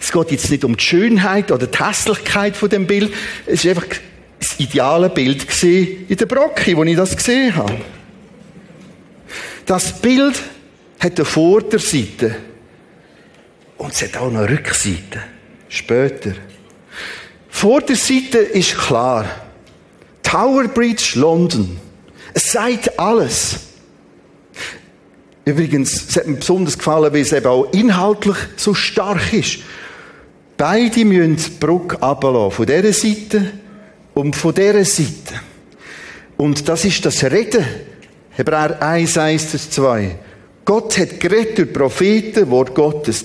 Es 0.00 0.12
geht 0.12 0.30
jetzt 0.30 0.50
nicht 0.50 0.64
um 0.64 0.76
die 0.76 0.84
Schönheit 0.84 1.50
oder 1.50 1.66
die 1.66 1.78
Hässlichkeit 1.78 2.56
von 2.56 2.68
dem 2.68 2.86
Bild. 2.86 3.12
Es 3.46 3.64
ist 3.64 3.70
einfach 3.70 3.86
das 4.38 4.58
ideale 4.58 5.08
Bild 5.10 5.46
in 5.62 6.16
der 6.16 6.26
Brocke, 6.26 6.76
wo 6.76 6.84
ich 6.84 6.96
das 6.96 7.16
gesehen 7.16 7.54
habe. 7.56 7.78
Das 9.66 10.00
Bild 10.00 10.40
hat 10.98 11.16
eine 11.16 11.24
Vorderseite 11.24 12.36
und 13.76 13.92
es 13.92 14.02
hat 14.02 14.16
auch 14.16 14.28
eine 14.28 14.48
Rückseite. 14.48 15.22
Später. 15.68 16.32
Vorderseite 17.48 18.38
ist 18.38 18.76
klar. 18.76 19.26
Tower 20.22 20.64
Bridge, 20.68 21.12
London. 21.14 21.78
Es 22.34 22.52
sagt 22.52 22.98
alles. 22.98 23.60
Übrigens, 25.44 26.08
es 26.10 26.16
hat 26.16 26.26
mir 26.26 26.36
besonders 26.36 26.76
gefallen, 26.76 27.12
weil 27.12 27.22
es 27.22 27.32
eben 27.32 27.46
auch 27.46 27.72
inhaltlich 27.72 28.36
so 28.56 28.74
stark 28.74 29.32
ist. 29.32 29.60
Beide 30.56 31.04
müssen 31.04 31.36
die 31.36 31.50
Brücke 31.58 31.96
runterlassen. 31.96 32.50
Von 32.52 32.66
dieser 32.66 32.92
Seite 32.92 33.52
und 34.14 34.36
von 34.36 34.54
dieser 34.54 34.84
Seite. 34.84 35.40
Und 36.36 36.68
das 36.68 36.84
ist 36.84 37.04
das 37.06 37.24
Reden. 37.24 37.64
Hebräer 38.30 38.82
1, 38.82 39.16
1, 39.16 39.70
2. 39.70 40.18
Gott 40.68 40.98
hat 40.98 41.18
geredet 41.18 41.56
durch 41.56 41.72
Propheten, 41.72 42.50
Wort 42.50 42.74
Gottes. 42.74 43.24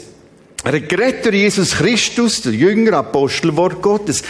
Er 0.64 0.72
hat 0.72 0.88
geredet 0.88 1.26
durch 1.26 1.36
Jesus 1.36 1.72
Christus, 1.72 2.42
der 2.42 2.54
Jünger, 2.54 2.94
Apostel, 2.94 3.54
Wort 3.58 3.82
Gottes. 3.82 4.24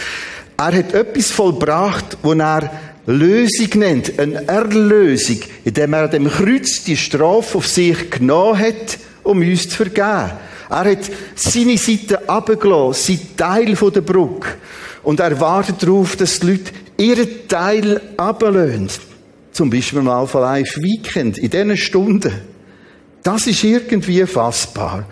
Er 0.56 0.72
hat 0.76 0.92
etwas 0.92 1.30
vollbracht, 1.30 2.18
wo 2.24 2.32
er 2.32 2.72
Lösung 3.06 3.68
nennt, 3.76 4.18
eine 4.18 4.44
Erlösung, 4.48 5.38
indem 5.64 5.92
er 5.92 6.02
an 6.06 6.10
dem 6.10 6.28
Kreuz 6.28 6.82
die 6.82 6.96
Strafe 6.96 7.58
auf 7.58 7.68
sich 7.68 8.10
genommen 8.10 8.58
hat, 8.58 8.98
um 9.22 9.38
uns 9.38 9.68
zu 9.68 9.76
vergeben. 9.76 10.32
Er 10.68 10.90
hat 10.90 11.10
seine 11.36 11.78
Seite 11.78 12.28
abgelassen, 12.28 13.16
sein 13.16 13.36
Teil 13.36 13.76
der 13.76 14.00
Brücke. 14.00 14.48
Und 15.04 15.20
er 15.20 15.38
wartet 15.38 15.84
darauf, 15.84 16.16
dass 16.16 16.40
die 16.40 16.46
Leute 16.48 16.72
ihren 16.96 17.46
Teil 17.46 18.00
ablösen. 18.16 18.90
Zum 19.52 19.70
Beispiel 19.70 20.02
mal 20.02 20.26
von 20.26 20.40
Live 20.40 20.76
Weekend, 20.78 21.38
in 21.38 21.50
diesen 21.50 21.76
Stunden. 21.76 22.53
Das 23.24 23.46
ist 23.48 23.64
irgendwie 23.64 24.24
fassbar. 24.26 25.08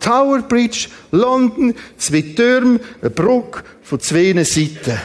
Tower 0.00 0.40
Bridge, 0.42 0.88
London, 1.10 1.74
zwei 1.96 2.22
Türme, 2.22 2.80
eine 3.00 3.10
Brücke 3.10 3.64
von 3.82 4.00
zwei 4.00 4.32
Seiten. 4.44 4.98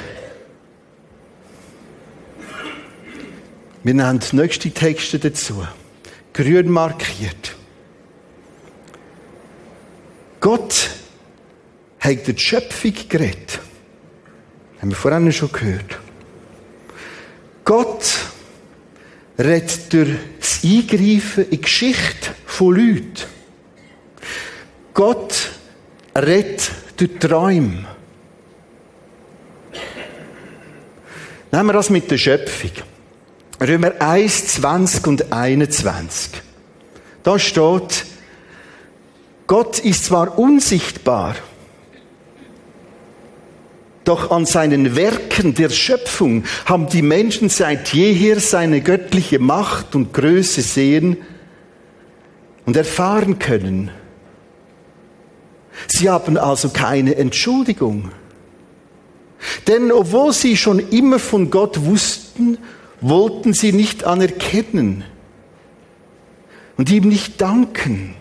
Wir 3.84 3.94
nehmen 3.94 4.20
die 4.20 4.36
nächsten 4.36 4.74
Texte 4.74 5.20
dazu. 5.20 5.68
Grün 6.32 6.70
markiert. 6.70 7.56
Gott 10.40 10.92
hat 12.00 12.28
die 12.28 12.38
Schöpfung 12.38 12.94
geredet. 13.10 13.60
Haben 14.80 14.90
wir 14.90 14.96
vorhin 14.96 15.32
schon 15.34 15.52
gehört. 15.52 16.00
Gott 17.66 18.33
redet 19.38 19.94
durch 19.94 20.10
das 20.40 20.64
Eingreifen 20.64 21.46
in 21.46 21.52
die 21.52 21.62
Geschichte 21.62 22.32
von 22.46 22.76
Leuten. 22.76 23.24
Gott 24.94 25.52
redet 26.16 26.72
durch 26.98 27.20
Träume. 27.20 27.86
Nehmen 31.52 31.68
wir 31.68 31.74
das 31.74 31.90
mit 31.90 32.10
der 32.10 32.18
Schöpfung. 32.18 32.72
Römer 33.62 33.94
1, 34.00 34.48
20 34.56 35.08
und 35.08 35.32
21. 35.32 36.32
Da 37.22 37.40
steht, 37.40 38.06
Gott 39.48 39.80
ist 39.80 40.06
zwar 40.06 40.38
unsichtbar, 40.38 41.36
doch 44.04 44.32
an 44.32 44.46
seinen 44.46 44.96
Werken 44.96 45.54
der 45.54 45.70
Schöpfung 45.70 46.44
haben 46.66 46.88
die 46.88 47.02
Menschen 47.02 47.50
seit 47.50 47.94
jeher 47.94 48.40
seine 48.40 48.82
göttliche 48.82 49.40
Macht 49.40 49.96
und 49.96 50.14
Größe 50.14 50.62
sehen 50.62 51.18
und 52.66 52.76
erfahren 52.76 53.40
können. 53.40 53.92
Sie 55.88 56.10
haben 56.10 56.38
also 56.38 56.70
keine 56.70 57.16
Entschuldigung. 57.16 58.12
Denn 59.68 59.92
obwohl 59.92 60.32
sie 60.34 60.56
schon 60.56 60.80
immer 60.80 61.20
von 61.20 61.50
Gott 61.50 61.86
wussten, 61.86 62.58
wollten 63.02 63.54
sie 63.54 63.74
nicht 63.74 64.06
anerkennen 64.06 65.04
und 66.78 66.90
ihm 66.90 67.10
nicht 67.10 67.42
danken. 67.42 68.16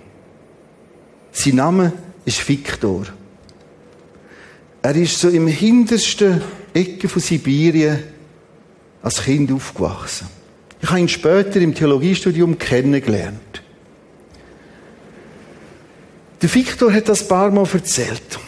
Sein 1.30 1.56
Name 1.56 1.92
ist 2.24 2.48
Viktor. 2.48 3.06
Er 4.82 4.96
ist 4.96 5.18
so 5.20 5.28
im 5.28 5.46
hintersten 5.46 6.42
Ecke 6.74 7.08
von 7.08 7.22
Sibirien 7.22 8.02
als 9.00 9.22
Kind 9.22 9.52
aufgewachsen. 9.52 10.26
Ich 10.80 10.88
habe 10.88 10.98
ihn 10.98 11.08
später 11.08 11.60
im 11.60 11.72
Theologiestudium 11.72 12.58
kennengelernt. 12.58 13.62
Der 16.40 16.52
Viktor 16.52 16.92
hat 16.92 17.08
das 17.08 17.22
ein 17.22 17.28
paar 17.28 17.50
Mal 17.52 17.68
erzählt. 17.72 18.40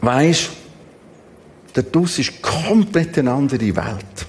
Weisst, 0.00 0.50
der 1.74 1.82
Dus 1.82 2.20
ist 2.20 2.40
komplett 2.40 3.18
eine 3.18 3.32
andere 3.32 3.74
Welt. 3.74 4.26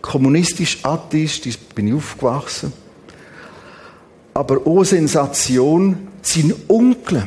Kommunistisch, 0.00 0.78
atheistisch 0.82 1.58
bin 1.58 1.88
ich 1.88 1.94
aufgewachsen. 1.94 2.72
Aber 4.32 4.66
ohne 4.66 4.86
Sensation, 4.86 6.08
sein 6.22 6.54
Onkel 6.68 7.26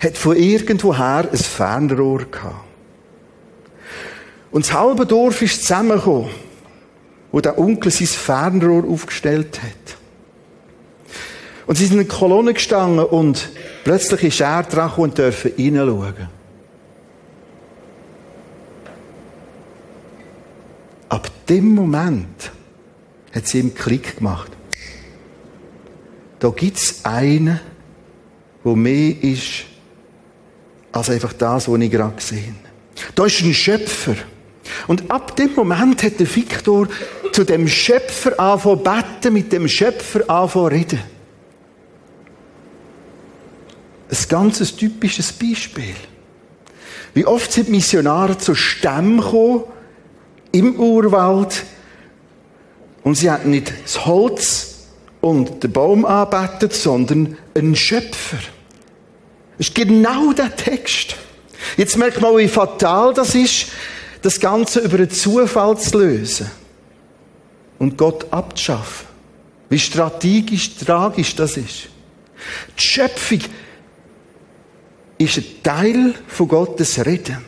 hat 0.00 0.16
von 0.16 0.36
irgendwoher 0.36 1.28
ein 1.30 1.36
Fernrohr 1.36 2.24
gehabt. 2.30 2.64
Und 4.50 4.66
das 4.66 4.72
halbe 4.72 5.06
Dorf 5.06 5.42
ist 5.42 5.62
zusammengekommen, 5.62 6.30
wo 7.32 7.40
der 7.40 7.58
Onkel 7.58 7.90
sein 7.90 8.06
Fernrohr 8.06 8.84
aufgestellt 8.88 9.60
hat. 9.62 9.96
Und 11.66 11.76
sie 11.76 11.86
sind 11.86 11.94
in 11.94 12.00
eine 12.00 12.08
Kolonne 12.08 12.54
gestanden 12.54 13.04
und 13.04 13.50
plötzlich 13.84 14.22
ist 14.22 14.40
er 14.40 14.62
dran 14.62 14.92
und 14.96 15.18
dürfen 15.18 15.52
hineinschauen. 15.56 16.28
Ab 21.08 21.30
dem 21.48 21.74
Moment 21.74 22.52
hat 23.34 23.46
sie 23.46 23.60
ihm 23.60 23.74
Klick 23.74 24.18
gemacht. 24.18 24.50
Da 26.38 26.50
gibt's 26.50 27.04
einen, 27.04 27.60
wo 28.62 28.74
mehr 28.74 29.14
ist 29.22 29.64
als 30.96 31.10
einfach 31.10 31.32
das, 31.32 31.68
was 31.68 31.80
ich 31.80 31.90
gerade 31.90 32.16
gesehen 32.16 32.56
Da 33.14 33.26
ist 33.26 33.42
ein 33.42 33.54
Schöpfer. 33.54 34.14
Und 34.86 35.10
ab 35.10 35.36
dem 35.36 35.54
Moment 35.54 36.02
hat 36.02 36.18
der 36.18 36.34
Viktor 36.34 36.88
zu 37.32 37.44
dem 37.44 37.68
Schöpfer 37.68 38.38
angefangen 38.38 38.82
beten, 38.82 39.32
mit 39.32 39.52
dem 39.52 39.68
Schöpfer 39.68 40.28
angefangen 40.28 40.68
reden. 40.68 41.00
Ein 44.08 44.18
ganz 44.28 44.76
typisches 44.76 45.32
Beispiel. 45.32 45.94
Wie 47.14 47.26
oft 47.26 47.52
sind 47.52 47.68
Missionare 47.68 48.38
zu 48.38 48.54
Stämmen 48.54 49.20
gekommen, 49.20 49.64
im 50.52 50.76
Urwald, 50.76 51.64
und 53.02 53.14
sie 53.14 53.30
hatten 53.30 53.50
nicht 53.50 53.72
das 53.84 54.04
Holz 54.04 54.86
und 55.20 55.62
den 55.62 55.72
Baum 55.72 56.04
anbetet, 56.04 56.72
sondern 56.72 57.36
einen 57.54 57.76
Schöpfer. 57.76 58.38
Ist 59.58 59.74
genau 59.74 60.32
der 60.32 60.54
Text. 60.54 61.16
Jetzt 61.76 61.96
merkt 61.96 62.20
man, 62.20 62.36
wie 62.36 62.48
fatal 62.48 63.14
das 63.14 63.34
ist, 63.34 63.68
das 64.22 64.40
Ganze 64.40 64.80
über 64.80 64.96
einen 64.96 65.10
Zufall 65.10 65.78
zu 65.78 65.98
lösen 65.98 66.50
und 67.78 67.96
Gott 67.96 68.26
abzuschaffen. 68.30 69.06
Wie 69.68 69.78
strategisch, 69.78 70.76
tragisch 70.76 71.34
das 71.34 71.56
ist. 71.56 71.88
Die 72.78 72.82
Schöpfung 72.82 73.40
ist 75.18 75.38
ein 75.38 75.44
Teil 75.62 76.14
von 76.28 76.48
Gottes 76.48 77.04
Reden. 77.04 77.38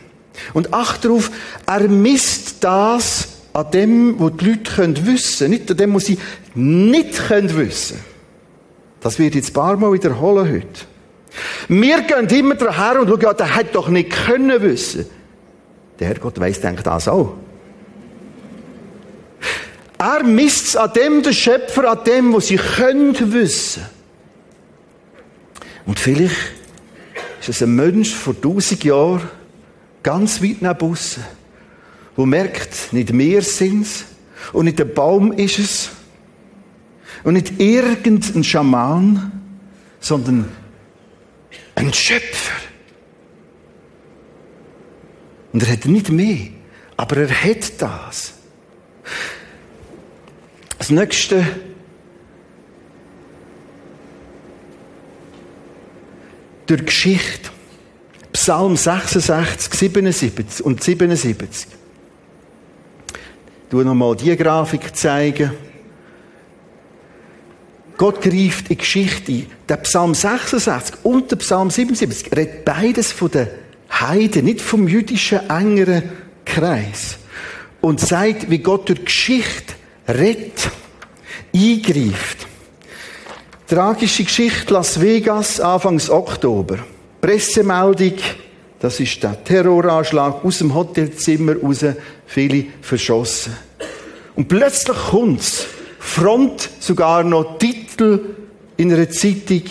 Und 0.54 0.72
acht 0.72 1.04
darauf, 1.04 1.30
er 1.66 1.88
misst 1.88 2.56
das 2.60 3.28
an 3.52 3.70
dem, 3.70 4.20
was 4.20 4.32
die 4.36 4.44
Leute 4.44 4.72
können 4.72 5.06
wissen 5.06 5.50
nicht 5.50 5.70
an 5.70 5.76
dem, 5.76 5.94
was 5.94 6.06
sie 6.06 6.18
nicht 6.54 7.14
können 7.26 7.56
wissen 7.56 7.98
Das 9.00 9.18
wird 9.18 9.34
jetzt 9.34 9.50
ein 9.50 9.54
paar 9.54 9.76
Mal 9.76 9.92
wiederholen 9.92 10.48
heute. 10.48 10.86
Wir 11.68 12.02
gehen 12.02 12.28
immer 12.28 12.54
daher 12.54 13.00
und 13.00 13.08
schauen, 13.08 13.20
ja, 13.20 13.34
der 13.34 13.54
hat 13.54 13.74
doch 13.74 13.88
nicht 13.88 14.10
können 14.10 14.62
wissen. 14.62 15.06
Der 15.98 16.08
Herrgott 16.08 16.38
weiss, 16.38 16.60
denkt 16.60 16.86
das 16.86 17.08
auch. 17.08 17.34
Er 19.98 20.22
misst 20.22 20.68
es 20.68 20.76
an 20.76 20.92
dem, 20.92 21.22
der 21.22 21.32
Schöpfer, 21.32 21.90
an 21.90 22.04
dem, 22.04 22.32
was 22.32 22.46
sie 22.46 22.56
können 22.56 23.32
wissen. 23.32 23.82
Und 25.86 25.98
vielleicht 25.98 26.36
ist 27.40 27.48
es 27.48 27.62
ein 27.62 27.74
Mensch 27.74 28.14
vor 28.14 28.40
tausend 28.40 28.84
Jahren, 28.84 29.28
ganz 30.02 30.42
weit 30.42 30.62
nach 30.62 30.80
aussen, 30.80 31.24
wo 32.14 32.26
merkt, 32.26 32.92
nicht 32.92 33.16
wir 33.16 33.42
sind's 33.42 34.04
und 34.52 34.66
nicht 34.66 34.78
der 34.78 34.84
Baum 34.84 35.32
ist 35.32 35.58
es 35.58 35.90
und 37.24 37.34
nicht 37.34 37.58
irgendein 37.58 38.44
Schaman, 38.44 39.32
sondern 40.00 40.48
ein 41.78 41.94
Schöpfer. 41.94 42.56
Und 45.52 45.62
er 45.62 45.72
hat 45.72 45.84
nicht 45.84 46.10
mehr, 46.10 46.48
aber 46.96 47.18
er 47.18 47.30
hat 47.30 47.80
das. 47.80 48.34
Das 50.76 50.90
nächste 50.90 51.44
durch 56.66 56.84
Geschichte. 56.84 57.50
Psalm 58.32 58.76
66, 58.76 59.72
77 59.74 60.64
und 60.64 60.82
77. 60.82 61.68
Ich 63.68 63.72
noch 63.72 63.94
mal 63.94 64.16
die 64.16 64.36
Grafik 64.36 64.94
zeigen. 64.94 65.52
Gott 67.98 68.22
greift 68.22 68.70
in 68.70 68.78
Geschichte 68.78 69.32
ein. 69.32 69.46
Der 69.68 69.76
Psalm 69.78 70.14
66 70.14 70.98
und 71.02 71.30
der 71.32 71.36
Psalm 71.36 71.68
77 71.68 72.30
redet 72.34 72.64
beides 72.64 73.12
von 73.12 73.30
den 73.30 73.48
Heiden, 73.90 74.44
nicht 74.44 74.60
vom 74.60 74.86
jüdischen 74.86 75.50
engeren 75.50 76.04
Kreis. 76.44 77.18
Und 77.80 78.00
zeigt, 78.00 78.50
wie 78.50 78.58
Gott 78.58 78.88
durch 78.88 79.04
Geschichte 79.04 79.74
redet, 80.06 80.70
eingreift. 81.54 82.46
Tragische 83.66 84.24
Geschichte 84.24 84.72
Las 84.72 85.00
Vegas, 85.00 85.60
Anfangs 85.60 86.08
Oktober. 86.08 86.78
Pressemeldung, 87.20 88.14
Das 88.78 89.00
ist 89.00 89.20
der 89.24 89.42
Terroranschlag 89.42 90.44
aus 90.44 90.58
dem 90.58 90.72
Hotelzimmer 90.72 91.56
raus, 91.56 91.84
viele 92.26 92.66
verschossen. 92.80 93.56
Und 94.36 94.46
plötzlich 94.46 94.96
kommt's. 95.10 95.66
Front 95.98 96.70
sogar 96.80 97.22
noch 97.22 97.58
Titel 97.58 97.87
in 98.00 98.92
einer 98.92 99.10
Zeitung. 99.10 99.62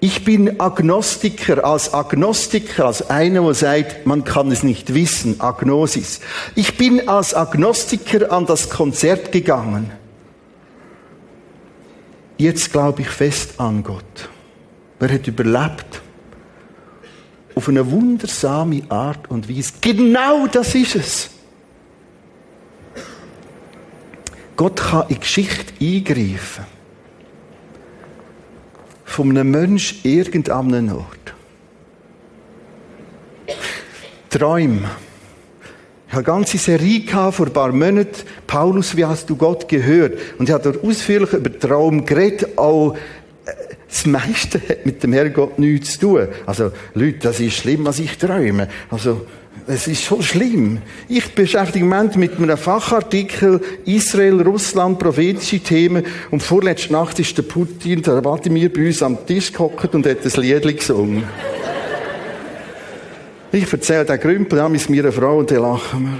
Ich 0.00 0.24
bin 0.24 0.60
Agnostiker, 0.60 1.64
als 1.64 1.94
Agnostiker, 1.94 2.86
als 2.86 3.08
einer, 3.08 3.42
der 3.42 3.54
sagt, 3.54 4.04
man 4.04 4.24
kann 4.24 4.50
es 4.50 4.64
nicht 4.64 4.94
wissen, 4.94 5.40
Agnosis. 5.40 6.20
Ich 6.56 6.76
bin 6.76 7.08
als 7.08 7.34
Agnostiker 7.34 8.32
an 8.32 8.44
das 8.46 8.68
Konzert 8.68 9.30
gegangen. 9.30 9.92
Jetzt 12.36 12.72
glaube 12.72 13.02
ich 13.02 13.08
fest 13.08 13.60
an 13.60 13.84
Gott. 13.84 14.28
Wer 14.98 15.12
hat 15.12 15.28
überlebt? 15.28 16.02
Auf 17.54 17.68
eine 17.68 17.88
wundersame 17.88 18.82
Art 18.88 19.30
und 19.30 19.48
Weise. 19.48 19.74
Genau 19.80 20.48
das 20.48 20.74
ist 20.74 20.96
es. 20.96 21.30
Gott 24.56 24.80
kann 24.80 25.08
in 25.08 25.20
Geschichte 25.20 25.72
eingreifen. 25.80 26.71
Von 29.12 29.28
einem 29.28 29.50
Menschen 29.50 29.98
irgendeinem 30.04 30.96
Ort. 30.96 31.34
Träume. 34.30 34.88
Ich 36.08 36.14
habe 36.14 36.24
eine 36.30 36.38
ganze 36.38 36.56
Serie 36.56 37.02
vor 37.30 37.46
ein 37.46 37.52
paar 37.52 37.72
Monaten. 37.72 38.22
Paulus, 38.46 38.96
wie 38.96 39.04
hast 39.04 39.28
du 39.28 39.36
Gott 39.36 39.68
gehört? 39.68 40.18
Und 40.38 40.48
ich 40.48 40.54
habe 40.54 40.64
dort 40.64 40.82
ausführlich 40.82 41.30
über 41.34 41.58
Traum 41.58 42.06
geredet. 42.06 42.56
Auch 42.56 42.94
äh, 42.94 43.50
das 43.86 44.06
meiste 44.06 44.58
hat 44.66 44.86
mit 44.86 45.02
dem 45.02 45.12
Herrgott 45.12 45.58
nichts 45.58 45.98
zu 45.98 46.00
tun. 46.00 46.28
Also, 46.46 46.72
Leute, 46.94 47.18
das 47.18 47.38
ist 47.38 47.52
schlimm, 47.52 47.84
was 47.84 47.98
ich 47.98 48.16
träume. 48.16 48.68
Also, 48.90 49.26
es 49.66 49.86
ist 49.86 50.02
schon 50.02 50.22
schlimm. 50.22 50.78
Ich 51.08 51.34
beschäftige 51.34 51.84
mich 51.84 51.92
im 51.92 52.06
Moment 52.08 52.16
mit 52.16 52.36
einem 52.38 52.56
Fachartikel 52.56 53.60
Israel, 53.84 54.42
Russland, 54.42 54.98
prophetische 54.98 55.60
Themen. 55.60 56.04
Und 56.30 56.42
vorletzte 56.42 56.92
Nacht 56.92 57.18
ist 57.18 57.36
der 57.36 57.42
Putin, 57.42 58.02
der 58.02 58.22
Vladimir 58.22 58.72
bei 58.72 58.86
uns 58.86 59.02
am 59.02 59.24
Tisch 59.26 59.52
gehockt 59.52 59.94
und 59.94 60.06
hat 60.06 60.18
ein 60.24 60.42
Lied 60.42 60.78
gesungen. 60.78 61.24
Ich 63.52 63.70
erzähle 63.70 64.04
den 64.04 64.18
Grümpel 64.18 64.58
ja, 64.58 64.68
mit 64.68 64.88
meiner 64.88 65.12
Frau 65.12 65.38
und 65.38 65.50
dann 65.50 65.58
lachen 65.58 66.04
wir. 66.04 66.18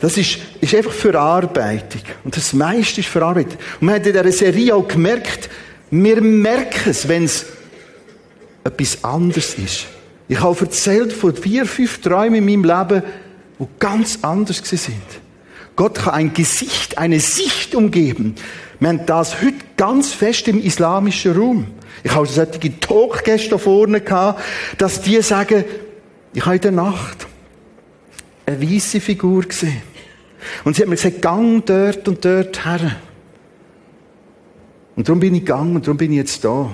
Das 0.00 0.16
ist, 0.16 0.38
ist 0.60 0.74
einfach 0.74 0.92
Verarbeitung. 0.92 2.02
Und 2.22 2.36
das 2.36 2.52
meiste 2.52 3.00
ist 3.00 3.08
Verarbeitung. 3.08 3.58
Und 3.80 3.86
man 3.86 3.96
hat 3.96 4.06
in 4.06 4.12
dieser 4.12 4.30
Serie 4.30 4.74
auch 4.74 4.86
gemerkt, 4.86 5.50
wir 5.90 6.20
merken 6.20 6.90
es, 6.90 7.08
wenn 7.08 7.24
es 7.24 7.46
etwas 8.62 9.02
anderes 9.02 9.54
ist. 9.54 9.86
Ich 10.28 10.40
habe 10.40 10.60
erzählt 10.60 11.12
von 11.12 11.34
vier, 11.34 11.64
fünf 11.64 12.00
Träumen 12.00 12.46
in 12.46 12.62
meinem 12.62 12.64
Leben, 12.64 13.02
die 13.58 13.66
ganz 13.78 14.18
anders 14.22 14.58
sind. 14.58 14.94
Gott 15.74 15.94
kann 15.94 16.14
ein 16.14 16.34
Gesicht, 16.34 16.98
eine 16.98 17.18
Sicht 17.20 17.74
umgeben. 17.74 18.34
Wir 18.78 18.88
haben 18.88 19.06
das 19.06 19.40
heute 19.40 19.56
ganz 19.76 20.12
fest 20.12 20.48
im 20.48 20.62
islamischen 20.62 21.36
Raum. 21.36 21.66
Ich 22.04 22.14
habe 22.14 22.26
solche 22.26 22.78
Talkgäste 22.78 23.58
vorne 23.58 24.00
gehabt, 24.00 24.42
dass 24.76 25.00
die 25.00 25.20
sagen, 25.22 25.64
ich 26.34 26.44
habe 26.44 26.56
in 26.56 26.62
der 26.62 26.72
Nacht 26.72 27.26
eine 28.44 28.60
weiße 28.60 29.00
Figur 29.00 29.42
gesehen. 29.42 29.82
Und 30.64 30.76
sie 30.76 30.82
hat 30.82 30.88
mir 30.88 30.96
gesagt, 30.96 31.22
gang 31.22 31.64
dort 31.64 32.06
und 32.06 32.24
dort 32.24 32.64
her. 32.64 32.96
Und 34.94 35.08
darum 35.08 35.20
bin 35.20 35.34
ich 35.34 35.44
gegangen 35.44 35.76
und 35.76 35.86
darum 35.86 35.96
bin 35.96 36.12
ich 36.12 36.18
jetzt 36.18 36.44
da. 36.44 36.70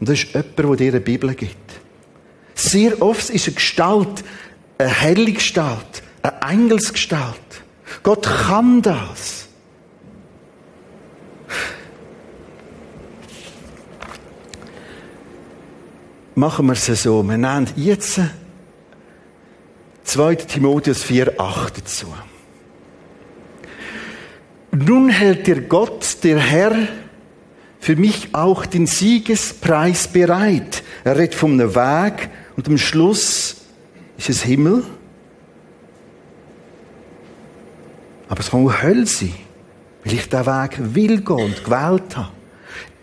Und 0.00 0.08
das 0.08 0.22
ist 0.22 0.34
jemand, 0.34 0.58
der 0.58 0.76
dir 0.76 0.92
eine 0.92 1.00
Bibel 1.00 1.34
gibt. 1.34 1.63
Sehr 2.54 3.02
oft 3.02 3.30
ist 3.30 3.46
eine 3.46 3.54
Gestalt, 3.54 4.24
eine 4.78 4.88
helle 4.88 5.32
Gestalt, 5.32 6.02
eine 6.22 6.52
Engelsgestalt. 6.52 7.38
Gott 8.02 8.24
kann 8.24 8.82
das. 8.82 9.48
Machen 16.36 16.66
wir 16.66 16.72
es 16.72 16.86
so. 16.86 17.22
Wir 17.22 17.38
nehmen 17.38 17.68
jetzt 17.76 18.20
2. 20.04 20.34
Timotheus 20.34 21.02
4, 21.02 21.40
8 21.40 21.78
dazu. 21.78 22.12
Nun 24.72 25.08
hält 25.08 25.46
dir 25.46 25.60
Gott, 25.60 26.18
der 26.24 26.38
Herr, 26.38 26.76
für 27.78 27.96
mich 27.96 28.34
auch 28.34 28.66
den 28.66 28.86
Siegespreis 28.86 30.08
bereit. 30.08 30.82
Er 31.04 31.16
redet 31.16 31.34
vom 31.34 31.58
Weg 31.58 32.30
und 32.56 32.68
am 32.68 32.78
Schluss 32.78 33.56
ist 34.16 34.30
es 34.30 34.42
Himmel. 34.42 34.84
Aber 38.28 38.40
es 38.40 38.50
kann 38.50 38.66
auch 38.66 38.82
Hölle 38.82 39.06
sein, 39.06 39.34
weil 40.04 40.14
ich 40.14 40.28
diesen 40.28 40.46
Weg 40.46 40.94
will 40.94 41.20
gehen 41.20 41.36
und 41.36 41.64
gewählt 41.64 42.16
habe. 42.16 42.30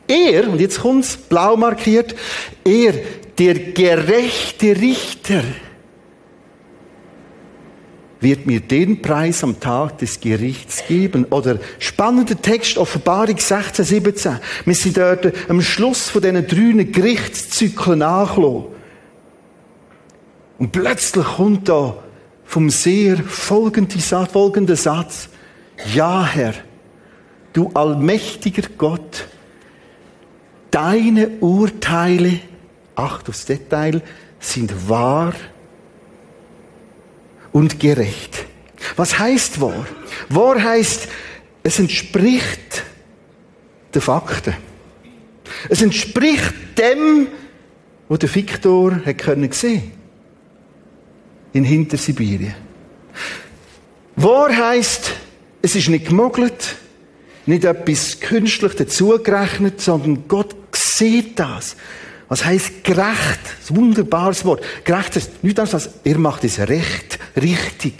Er, 0.08 0.50
und 0.50 0.60
jetzt 0.60 0.82
kommt 0.82 1.06
es 1.06 1.16
blau 1.16 1.56
markiert, 1.56 2.16
er, 2.66 2.94
der 3.38 3.54
gerechte 3.54 4.76
Richter, 4.76 5.44
wird 8.20 8.46
mir 8.46 8.60
den 8.60 9.02
Preis 9.02 9.44
am 9.44 9.60
Tag 9.60 9.98
des 9.98 10.20
Gerichts 10.20 10.84
geben. 10.88 11.26
Oder 11.32 11.60
spannender 11.80 12.40
Text, 12.40 12.78
Offenbarung 12.78 13.38
16, 13.38 13.84
17. 13.84 14.40
Wir 14.64 14.76
sind 14.76 14.98
dort 14.98 15.34
am 15.50 15.62
Schluss 15.62 16.10
von 16.10 16.22
diesen 16.22 16.48
drei 16.48 16.84
Gerichtszyklen 16.84 18.00
nachgelassen. 18.00 18.81
Und 20.62 20.72
plötzlich 20.72 21.26
kommt 21.26 21.70
da 21.70 21.96
vom 22.46 22.70
Seher 22.70 23.18
folgender 23.18 24.76
Satz. 24.76 25.28
Ja, 25.92 26.24
Herr, 26.24 26.54
du 27.52 27.72
allmächtiger 27.74 28.70
Gott, 28.78 29.26
deine 30.70 31.30
Urteile, 31.40 32.42
acht 32.94 33.28
aufs 33.28 33.46
Detail, 33.46 34.04
sind 34.40 34.88
wahr 34.88 35.34
und 37.52 37.80
gerecht. 37.80 38.46
Was 38.98 39.18
heißt 39.18 39.62
wahr? 39.62 39.88
Wahr 40.30 40.62
heißt, 40.62 41.08
es 41.64 41.80
entspricht 41.80 42.84
den 43.96 44.02
Fakten. 44.04 44.54
Es 45.70 45.82
entspricht 45.82 46.54
dem, 46.78 47.30
was 48.10 48.20
der 48.20 48.36
Viktor 48.36 49.02
hat 49.04 49.18
können 49.18 49.52
sehen 49.52 50.01
in 51.54 51.64
Hintersibirien. 51.64 52.56
Wahr 54.16 54.56
heißt, 54.56 55.12
es 55.62 55.76
ist 55.76 55.90
nicht 55.90 56.08
gemogelt, 56.08 56.76
nicht 57.46 57.66
etwas 57.66 58.20
künstlich 58.20 58.76
dazugerechnet, 58.76 59.82
sondern 59.82 60.28
Gott 60.28 60.56
sieht 60.76 61.40
das. 61.40 61.76
Was 62.28 62.46
heißt 62.46 62.84
gerecht? 62.84 63.40
Das 63.60 63.76
wunderbares 63.76 64.46
Wort. 64.46 64.64
Gerecht 64.84 65.18
ist 65.18 65.44
nicht 65.44 65.58
das, 65.58 65.74
was 65.74 65.90
er 66.04 66.18
macht, 66.18 66.44
ist 66.44 66.60
recht, 66.60 67.20
richtig. 67.36 67.96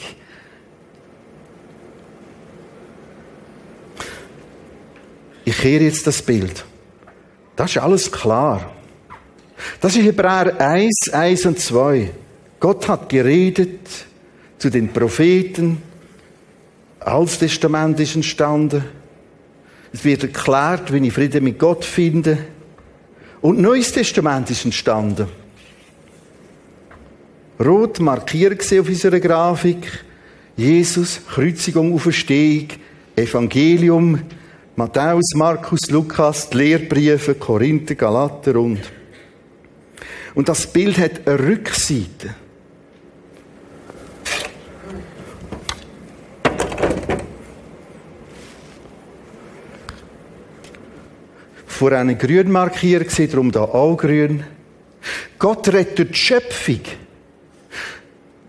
Ich 5.44 5.58
kehre 5.58 5.84
jetzt 5.84 6.08
das 6.08 6.22
Bild. 6.22 6.64
Das 7.56 7.72
ist 7.72 7.82
alles 7.82 8.12
klar. 8.12 8.72
Das 9.80 9.96
ist 9.96 10.04
Hebräer 10.04 10.60
1, 10.60 11.10
1 11.12 11.46
und 11.48 11.60
2. 11.60 12.12
Gott 12.62 12.88
hat 12.88 13.10
geredet 13.10 14.06
zu 14.60 14.70
den 14.70 14.90
Propheten. 14.90 15.82
Altes 17.00 17.40
Testament 17.40 18.00
ist 18.00 18.16
entstanden. 18.16 18.84
Es 19.92 20.06
wird 20.06 20.22
erklärt, 20.22 20.94
wie 20.94 21.08
ich 21.08 21.12
Frieden 21.12 21.44
mit 21.44 21.58
Gott 21.58 21.84
finde. 21.84 22.38
Und 23.42 23.60
Neues 23.60 23.92
Testament 23.92 24.52
ist 24.52 24.64
entstanden. 24.64 25.28
Rot 27.60 28.00
markiert 28.00 28.62
auf 28.62 28.88
unserer 28.88 29.20
Grafik. 29.20 30.06
Jesus, 30.56 31.20
Kreuzigung, 31.28 31.96
Auferstehung, 31.96 32.68
Evangelium, 33.16 34.22
Matthäus, 34.76 35.34
Markus, 35.34 35.90
Lukas, 35.90 36.52
die 36.52 36.58
Lehrbriefe, 36.58 37.34
Korinther, 37.34 37.96
Galater 37.96 38.56
und. 38.58 38.82
Und 40.36 40.48
das 40.48 40.72
Bild 40.72 41.00
hat 41.00 41.28
eine 41.28 41.40
Rückseite. 41.40 42.36
Vor 51.82 51.94
einem 51.94 52.16
grün 52.16 52.52
markiert, 52.52 53.18
darum 53.34 53.52
da 53.52 53.62
auch 53.62 53.98
grün. 53.98 54.44
Gott 55.40 55.68
rettet 55.70 56.12
die 56.12 56.14
Schöpfung. 56.14 56.82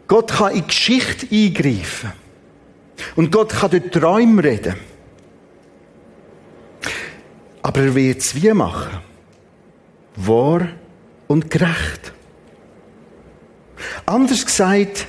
Gott 0.07 0.33
kann 0.33 0.53
in 0.53 0.61
die 0.61 0.66
Geschichte 0.66 1.27
eingreifen. 1.35 2.12
Und 3.16 3.33
Gott 3.33 3.55
kann 3.55 3.71
durch 3.71 3.90
Träume 3.90 4.45
reden. 4.45 4.75
Aber 7.62 7.81
er 7.81 7.95
wird 7.95 8.18
es 8.18 8.35
wie 8.35 8.53
machen? 8.53 9.01
Wahr 10.16 10.68
und 11.27 11.51
gerecht. 11.51 12.12
Anders 14.05 14.45
gesagt, 14.45 15.07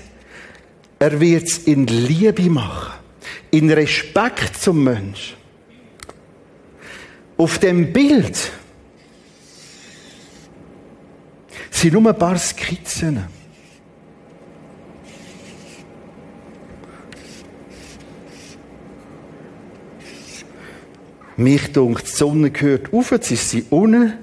er 0.98 1.20
wird 1.20 1.44
es 1.44 1.58
in 1.58 1.88
Liebe 1.88 2.50
machen, 2.50 2.94
in 3.52 3.70
Respekt 3.70 4.56
zum 4.62 4.82
Mensch. 4.82 5.36
Auf 7.38 7.60
dem 7.60 7.92
Bild 7.92 8.52
sind 11.72 11.94
nur 11.94 12.08
ein 12.08 12.18
paar 12.18 12.38
Skizzen. 12.38 13.24
Mich 21.36 21.72
dunkt, 21.74 22.08
die 22.08 22.12
Sonne 22.12 22.52
gehört 22.52 22.94
auf, 22.94 23.12
jetzt 23.12 23.32
ist 23.32 23.50
sie 23.50 23.66
unten. 23.70 24.14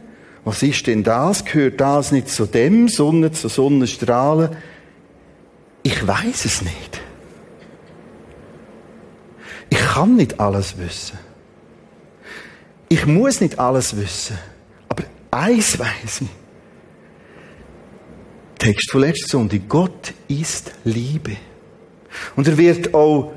Was 0.44 0.62
ist 0.62 0.86
denn 0.86 1.02
das? 1.02 1.44
Gehört 1.44 1.80
das 1.80 2.12
nicht 2.12 2.28
zu 2.28 2.46
dem? 2.46 2.88
Sonne 2.88 3.32
zu 3.32 3.48
Sonnenstrahlen? 3.48 4.56
Ich 5.82 6.06
weiß 6.06 6.44
es 6.44 6.62
nicht. 6.62 7.00
Ich 9.68 9.78
kann 9.78 10.16
nicht 10.16 10.40
alles 10.40 10.78
wissen. 10.78 11.18
Ich 12.92 13.06
muss 13.06 13.40
nicht 13.40 13.56
alles 13.56 13.96
wissen. 13.96 14.36
Aber 14.88 15.04
eins 15.30 15.78
weiß 15.78 16.22
ich. 16.22 16.28
Text 18.58 18.90
von 18.90 19.02
letzter 19.02 19.28
Sonntag. 19.28 19.60
Gott 19.68 20.12
ist 20.26 20.72
Liebe. 20.82 21.36
Und 22.34 22.48
er 22.48 22.58
wird 22.58 22.92
auch 22.92 23.32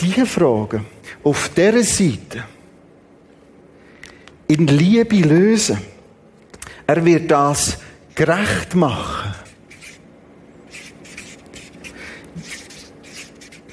diese 0.00 0.26
Fragen 0.26 0.86
auf 1.22 1.50
dieser 1.50 1.84
Seite 1.84 2.44
in 4.48 4.66
Liebe 4.66 5.20
lösen. 5.20 5.78
Er 6.84 7.04
wird 7.04 7.30
das 7.30 7.78
gerecht 8.12 8.74
machen. 8.74 9.36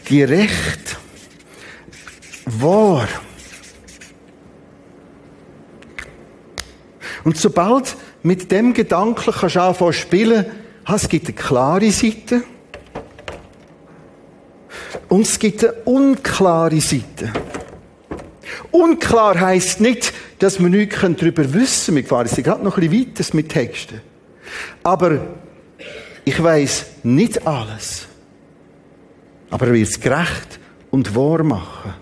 Gerecht. 0.06 1.00
Wahr. 2.46 3.08
Und 7.24 7.38
sobald 7.38 7.96
mit 8.24 8.52
dem 8.52 8.74
Gedanken 8.74 9.32
kannst 9.32 9.56
du 9.56 9.62
anfangen 9.62 9.94
spielen, 9.94 10.46
es 10.94 11.08
gibt 11.08 11.28
eine 11.28 11.36
klare 11.36 11.92
Seite 11.92 12.44
und 15.08 15.22
es 15.22 15.38
gibt 15.38 15.64
eine 15.64 15.74
unklare 15.86 16.82
Seite. 16.82 17.32
Unklar 18.72 19.40
heißt 19.40 19.82
nicht, 19.82 20.14
dass 20.40 20.60
wir 20.60 20.70
nichts 20.70 21.02
darüber 21.02 21.54
wissen 21.54 21.96
können. 21.96 22.04
Wir 22.04 22.10
fahren 22.10 22.44
gerade 22.44 22.64
noch 22.64 22.78
ein 22.78 22.90
bisschen 22.90 23.14
weiter 23.16 23.36
mit 23.36 23.50
Texten. 23.50 24.02
Aber 24.84 25.20
ich 26.26 26.42
weiß 26.42 26.86
nicht 27.04 27.46
alles. 27.46 28.08
Aber 29.50 29.68
er 29.68 29.74
wird 29.74 29.90
es 29.90 30.00
gerecht 30.00 30.60
und 30.90 31.16
wahr 31.16 31.44
machen. 31.44 31.94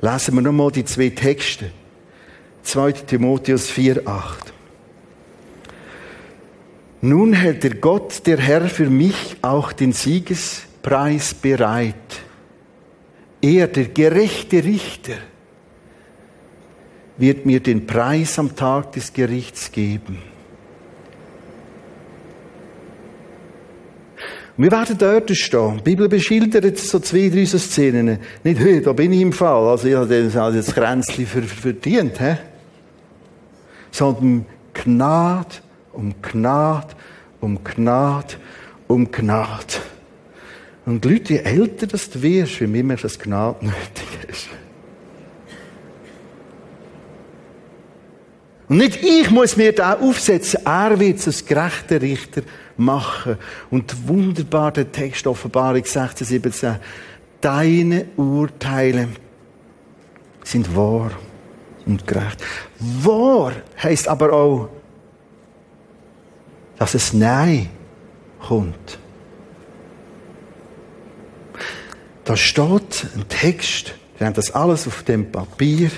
Lesen 0.00 0.34
wir 0.34 0.42
nochmal 0.42 0.72
die 0.72 0.84
zwei 0.84 1.10
Texte. 1.10 1.70
2. 2.62 2.92
Timotheus 2.92 3.70
4, 3.70 4.06
8. 4.06 4.52
Nun 7.00 7.32
hält 7.32 7.64
der 7.64 7.74
Gott, 7.74 8.26
der 8.26 8.38
Herr, 8.38 8.68
für 8.68 8.88
mich 8.88 9.36
auch 9.42 9.72
den 9.72 9.92
Siegespreis 9.92 11.34
bereit. 11.34 11.94
Er, 13.40 13.66
der 13.66 13.86
gerechte 13.86 14.62
Richter, 14.62 15.14
wird 17.16 17.44
mir 17.44 17.60
den 17.60 17.86
Preis 17.86 18.38
am 18.38 18.54
Tag 18.54 18.92
des 18.92 19.12
Gerichts 19.12 19.70
geben. 19.72 20.18
wir 24.56 24.70
werden 24.70 24.96
dort 24.98 25.30
stehen. 25.36 25.78
Die 25.78 25.82
Bibel 25.82 26.08
beschildert 26.08 26.78
so 26.78 26.98
zwei, 27.00 27.28
drei 27.30 27.46
Szenen. 27.46 28.18
Nicht, 28.44 28.60
hey, 28.60 28.80
da 28.80 28.92
bin 28.92 29.12
ich 29.12 29.20
im 29.20 29.32
Fall. 29.32 29.66
Also 29.66 29.88
ich 29.88 29.94
habe 29.94 30.52
das 30.54 30.74
Kränzchen 30.74 31.26
verdient. 31.26 32.20
He? 32.20 32.36
Sondern 33.92 34.46
Gnade 34.74 35.56
um 35.92 36.14
Gnade 36.20 36.94
um 37.40 37.62
Gnade 37.62 38.34
um 38.88 39.10
Gnade. 39.10 39.74
Und 40.84 41.04
Leute, 41.04 41.34
je 41.34 41.38
älter 41.40 41.86
du 41.86 42.22
wirst, 42.22 42.60
wie 42.60 42.82
mehr 42.82 42.96
das 42.96 43.18
Gnade 43.18 43.64
nötig 43.64 44.28
ist. 44.28 44.48
Und 48.68 48.78
nicht 48.78 49.02
ich 49.02 49.30
muss 49.30 49.56
mir 49.56 49.72
da 49.72 49.98
aufsetzen, 49.98 50.60
er 50.64 50.98
wird 50.98 51.18
es 51.18 51.26
als 51.26 51.44
gerechter 51.44 52.00
Richter 52.00 52.42
machen. 52.76 53.36
Und 53.70 54.08
wunderbar 54.08 54.72
der 54.72 54.90
Text 54.90 55.26
Offenbarung 55.26 55.84
16, 55.84 56.26
17. 56.26 56.76
Deine 57.40 58.06
Urteile 58.16 59.08
sind 60.42 60.74
wahr 60.74 61.10
und 61.86 62.06
gerecht. 62.06 62.42
Wahr 62.78 63.52
heißt 63.82 64.08
aber 64.08 64.32
auch, 64.32 64.68
dass 66.78 66.94
es 66.94 67.12
Nein 67.12 67.70
kommt. 68.40 68.98
Da 72.24 72.36
steht 72.36 73.06
ein 73.16 73.28
Text, 73.28 73.94
wir 74.18 74.26
haben 74.26 74.34
das 74.34 74.52
alles 74.52 74.86
auf 74.86 75.02
dem 75.02 75.30
Papier 75.30 75.90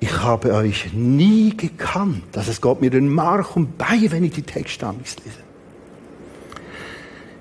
ich 0.00 0.12
habe 0.22 0.52
euch 0.52 0.92
nie 0.92 1.56
gekannt. 1.56 2.36
Also 2.36 2.50
es 2.50 2.60
geht 2.60 2.80
mir 2.80 2.90
den 2.90 3.08
Mark 3.08 3.56
und 3.56 3.78
Bein, 3.78 4.10
wenn 4.10 4.24
ich 4.24 4.32
die 4.32 4.42
Texte 4.42 4.86
lese. 4.86 5.38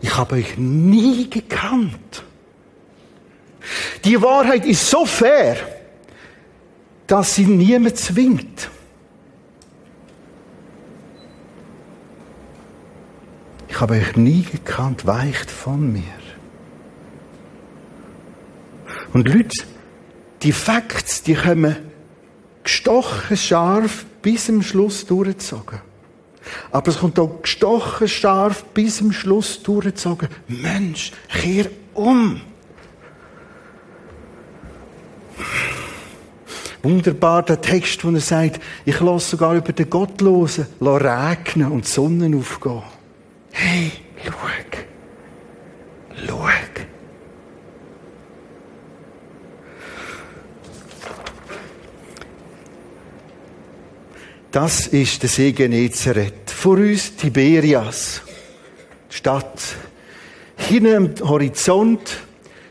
Ich 0.02 0.16
habe 0.16 0.36
euch 0.36 0.58
nie 0.58 1.30
gekannt. 1.30 2.24
Die 4.04 4.22
Wahrheit 4.22 4.66
ist 4.66 4.90
so 4.90 5.06
fair, 5.06 5.58
dass 7.08 7.36
sie 7.36 7.46
niemand 7.46 7.98
zwingt. 7.98 8.70
Ich 13.70 13.82
habe 13.82 13.96
euch 13.96 14.16
nie 14.16 14.44
gekannt, 14.44 15.06
weicht 15.06 15.52
von 15.52 15.92
mir. 15.92 16.04
Und 19.14 19.28
Leute, 19.28 19.66
die 20.44 20.52
Facts, 20.52 21.24
die 21.24 21.36
kommen 21.36 21.76
gestochen 22.64 23.38
scharf 23.38 24.06
bis 24.22 24.46
zum 24.46 24.62
Schluss 24.62 25.06
durchgezogen. 25.06 25.82
Aber 26.72 26.88
es 26.90 27.00
kommt 27.00 27.20
auch 27.20 27.42
gestochen 27.42 28.08
scharf 28.08 28.64
bis 28.74 28.98
zum 28.98 29.12
Schluss 29.12 29.62
durchgezogen. 29.62 30.30
Mensch, 30.48 31.12
kehr 31.30 31.70
um. 31.94 32.42
Wunderbar 36.86 37.42
der 37.42 37.62
Text, 37.62 38.06
wo 38.06 38.12
er 38.12 38.20
sagt, 38.20 38.62
ich 38.86 39.00
lasse 39.00 39.32
sogar 39.32 39.56
über 39.56 39.74
den 39.74 39.90
Gottlosen 39.90 40.68
regnen 40.80 41.72
und 41.72 41.86
die 41.86 41.90
Sonne 41.90 42.38
aufgehen. 42.38 42.84
Hey, 43.52 43.92
schau. 44.24 44.34
Schau. 46.28 46.48
Das 54.52 54.86
ist 54.86 55.24
der 55.24 55.30
See 55.30 55.54
Genezareth. 55.54 56.52
Vor 56.52 56.78
uns 56.78 57.16
Tiberias, 57.16 58.22
die 59.10 59.16
Stadt. 59.16 59.60
Hinten 60.56 60.96
am 60.96 61.28
Horizont 61.28 62.20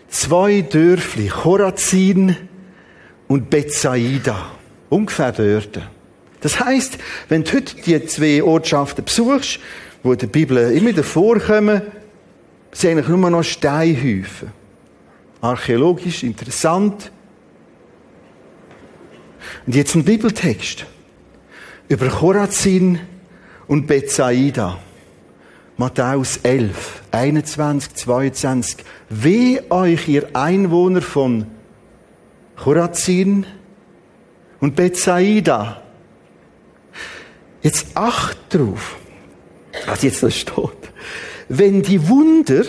zwei 0.09 0.61
Dörfli, 0.61 1.27
Chorazin 1.27 2.37
und 3.29 3.51
Bethsaida. 3.51 4.53
Ungefähr 4.91 5.33
dort. 5.33 5.81
Das 6.41 6.61
heißt, 6.61 6.99
wenn 7.29 7.45
du 7.45 7.55
heute 7.55 7.77
die 7.77 8.05
zwei 8.07 8.43
Ortschaften 8.43 9.05
besuchst, 9.05 9.59
wo 10.03 10.13
in 10.13 10.19
der 10.19 10.27
Bibel 10.27 10.59
immer 10.73 10.91
wieder 10.91 11.03
vorkommen, 11.03 11.81
sind 12.73 12.91
eigentlich 12.91 13.09
nur 13.09 13.31
noch 13.31 13.43
Steinhäufen. 13.43 14.53
Archäologisch 15.41 16.23
interessant. 16.23 17.11
Und 19.67 19.75
jetzt 19.75 19.95
ein 19.95 20.05
Bibeltext 20.05 20.87
über 21.89 22.09
Chorazin 22.09 23.01
und 23.67 23.87
Bethsaida. 23.87 24.79
Matthäus 25.77 26.39
11, 26.43 27.03
21, 27.11 27.95
22. 27.95 28.77
Weh 29.09 29.61
euch, 29.71 30.09
ihr 30.09 30.29
Einwohner 30.35 31.03
von 31.03 31.47
Chorazin 32.57 33.47
und 34.61 34.77
Bethsaida. 34.77 35.83
Jetzt 37.63 37.97
acht 37.97 38.39
drauf, 38.51 38.97
was 39.87 40.03
jetzt 40.03 40.23
da 40.23 40.31
steht. 40.31 40.55
Wenn 41.49 41.83
die 41.83 42.09
Wunder, 42.09 42.65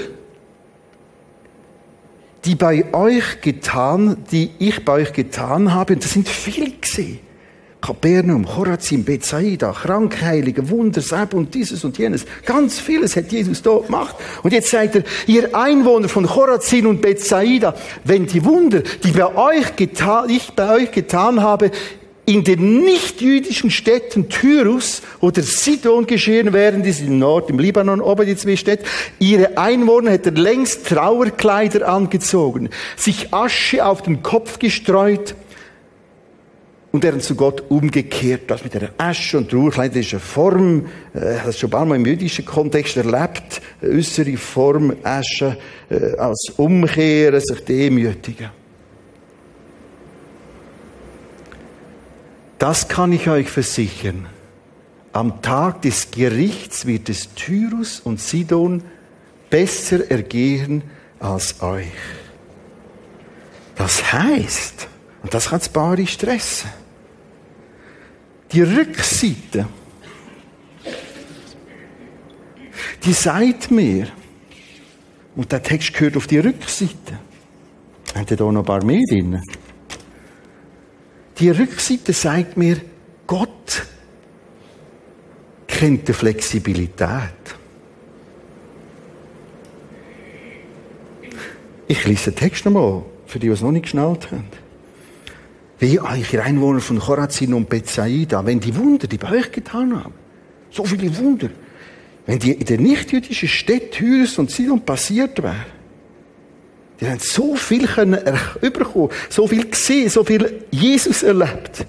die 2.46 2.56
bei 2.56 2.94
euch 2.94 3.42
getan, 3.42 4.24
die 4.32 4.52
ich 4.60 4.86
bei 4.86 4.94
euch 4.94 5.14
getan 5.14 5.74
habe, 5.74 5.94
und 5.94 6.04
das 6.04 6.14
sind 6.14 6.30
viele 6.30 6.72
gesehen, 6.72 7.25
Kapernaum, 7.86 8.46
Chorazim, 8.46 9.04
Bethsaida, 9.04 9.72
Krankheiligen, 9.72 10.72
Wunder, 10.72 11.02
Seb 11.02 11.36
und 11.36 11.54
dieses 11.54 11.84
und 11.84 12.00
jenes. 12.00 12.26
Ganz 12.44 12.80
vieles 12.80 13.16
hat 13.16 13.32
Jesus 13.32 13.62
dort 13.62 13.86
gemacht. 13.86 14.16
Und 14.42 14.54
jetzt 14.54 14.72
sagt 14.72 14.96
er, 14.96 15.04
ihr 15.28 15.56
Einwohner 15.56 16.10
von 16.10 16.26
Chorazin 16.26 16.88
und 16.88 17.00
Bethsaida, 17.00 17.76
wenn 18.04 18.26
die 18.26 18.44
Wunder, 18.44 18.82
die 19.04 19.12
bei 19.12 19.36
euch 19.36 19.76
getan, 19.76 20.32
ich 20.32 20.54
bei 20.54 20.74
euch 20.74 20.92
getan 20.94 21.44
habe, 21.44 21.70
in 22.26 22.44
den 22.44 22.84
nicht-jüdischen 22.84 23.70
Städten 23.70 24.30
Tyrus 24.30 25.04
oder 25.20 25.44
Sidon 25.44 26.08
geschehen 26.08 26.54
wären, 26.54 26.82
die 26.82 26.92
sind 26.92 27.06
im 27.06 27.20
Nord, 27.20 27.52
im 27.52 27.60
Libanon, 27.60 28.02
oben 28.02 28.26
die 28.26 28.36
zwei 28.36 28.56
Städte, 28.56 28.84
ihre 29.20 29.60
Einwohner 29.60 30.10
hätten 30.10 30.36
längst 30.36 30.88
Trauerkleider 30.88 31.88
angezogen, 31.88 32.70
sich 32.96 33.32
Asche 33.32 33.86
auf 33.86 34.02
den 34.02 34.24
Kopf 34.24 34.58
gestreut 34.58 35.36
und 36.96 37.04
wären 37.04 37.20
zu 37.20 37.36
Gott 37.36 37.62
umgekehrt. 37.68 38.50
Das 38.50 38.64
mit 38.64 38.74
der 38.74 38.94
Asche 38.98 39.38
und 39.38 39.52
ist 39.52 39.78
eine 39.78 40.20
Form, 40.22 40.86
äh, 41.14 41.36
das 41.46 41.60
schon 41.60 41.68
ein 41.68 41.72
paar 41.72 41.86
Mal 41.86 41.96
im 41.96 42.06
jüdischen 42.06 42.46
Kontext 42.46 42.96
erlebt, 42.96 43.62
äußere 43.84 44.38
Form 44.38 44.96
Asche 45.04 45.58
äh, 45.90 46.16
als 46.16 46.54
Umkehren, 46.56 47.42
sich 47.42 47.66
demütigen. 47.66 48.50
Das 52.60 52.88
kann 52.88 53.12
ich 53.12 53.28
euch 53.28 53.50
versichern. 53.50 54.28
Am 55.12 55.42
Tag 55.42 55.82
des 55.82 56.12
Gerichts 56.12 56.86
wird 56.86 57.10
es 57.10 57.34
Tyrus 57.34 58.00
und 58.00 58.22
Sidon 58.22 58.84
besser 59.50 60.10
ergehen 60.10 60.82
als 61.20 61.62
euch. 61.62 61.92
Das 63.76 64.14
heißt, 64.14 64.88
und 65.24 65.34
das 65.34 65.50
kann 65.50 65.60
das 65.60 65.68
Paare 65.68 66.08
stressen, 66.08 66.70
die 68.52 68.62
Rückseite, 68.62 69.68
die 73.04 73.14
sagt 73.14 73.72
mir, 73.72 74.08
und 75.36 75.52
der 75.52 75.62
Text 75.62 75.94
gehört 75.94 76.18
auf 76.18 76.28
die 76.28 76.40
Rückseite. 76.40 77.20
Habt 78.14 78.32
ihr 78.32 78.38
da 78.38 78.52
noch 78.52 78.62
ein 78.62 78.66
paar 78.66 78.84
mehr 78.84 79.02
drin? 79.10 79.42
Die 81.38 81.50
Rückseite 81.50 82.14
sagt 82.14 82.56
mir, 82.56 82.80
Gott 83.28 83.86
kennt 85.68 86.08
die 86.08 86.14
Flexibilität. 86.14 87.34
Ich 91.88 92.06
lese 92.06 92.32
den 92.32 92.38
Text 92.38 92.66
nochmal, 92.66 93.04
für 93.28 93.40
die, 93.40 93.48
die 93.48 93.54
es 93.54 93.62
noch 93.62 93.72
nicht 93.72 93.84
geschnallt 93.84 94.32
haben. 94.32 94.48
Wie 95.80 96.00
euch 96.00 96.34
ihr 96.34 96.44
Einwohner 96.44 96.80
von 96.80 97.00
Chorazin 97.00 97.54
und 97.54 97.70
Bethsaida, 97.70 98.46
wenn 98.46 98.60
die 98.60 98.76
Wunder, 98.76 99.08
die 99.08 99.18
bei 99.18 99.32
euch 99.32 99.52
getan 99.52 100.04
haben, 100.04 100.14
so 100.72 100.86
viele 100.86 101.16
Wunder, 101.18 101.50
wenn 102.26 102.40
die 102.40 102.54
in 102.54 102.66
der 102.66 102.80
nichtjüdischen 102.80 103.50
Städte 103.50 103.90
Tyrus 103.92 104.38
und 104.38 104.50
Sidon 104.50 104.82
passiert 104.82 105.42
wären, 105.44 105.66
die 107.00 107.08
haben 107.08 107.20
so 107.20 107.56
viel 107.56 107.88
können 107.88 108.20
so 109.30 109.48
viel 109.48 109.70
gesehen, 109.70 110.10
so 110.10 110.24
viel 110.24 110.64
Jesus 110.72 111.24
erlebt. 111.24 111.86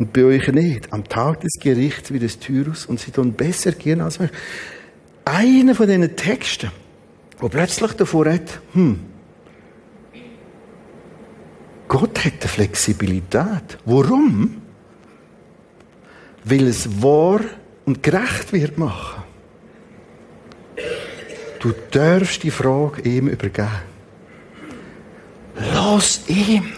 Und 0.00 0.12
bei 0.12 0.24
euch 0.24 0.48
nicht. 0.48 0.92
Am 0.92 1.04
Tag 1.04 1.40
des 1.40 1.52
Gerichts 1.60 2.10
wird 2.10 2.22
es 2.22 2.38
Tyrus 2.38 2.86
und 2.86 2.98
sie 2.98 3.10
tun 3.10 3.34
besser 3.34 3.72
gehen 3.72 4.00
als 4.00 4.18
euch. 4.18 4.30
Einer 5.26 5.74
von 5.74 5.86
diesen 5.86 6.16
Texten, 6.16 6.70
wo 7.38 7.48
plötzlich 7.48 7.92
davor 7.92 8.26
hat, 8.26 8.60
hm, 8.72 8.98
Gott 11.90 12.24
hat 12.24 12.34
eine 12.40 12.48
Flexibilität. 12.48 13.78
Warum? 13.84 14.62
Weil 16.44 16.68
es 16.68 17.02
wahr 17.02 17.40
und 17.84 18.00
gerecht 18.00 18.52
wird 18.52 18.78
machen. 18.78 19.24
Du 21.58 21.74
darfst 21.90 22.44
die 22.44 22.52
Frage 22.52 23.02
ihm 23.02 23.26
übergeben. 23.26 23.82
Lass 25.56 26.28
ihm. 26.28 26.72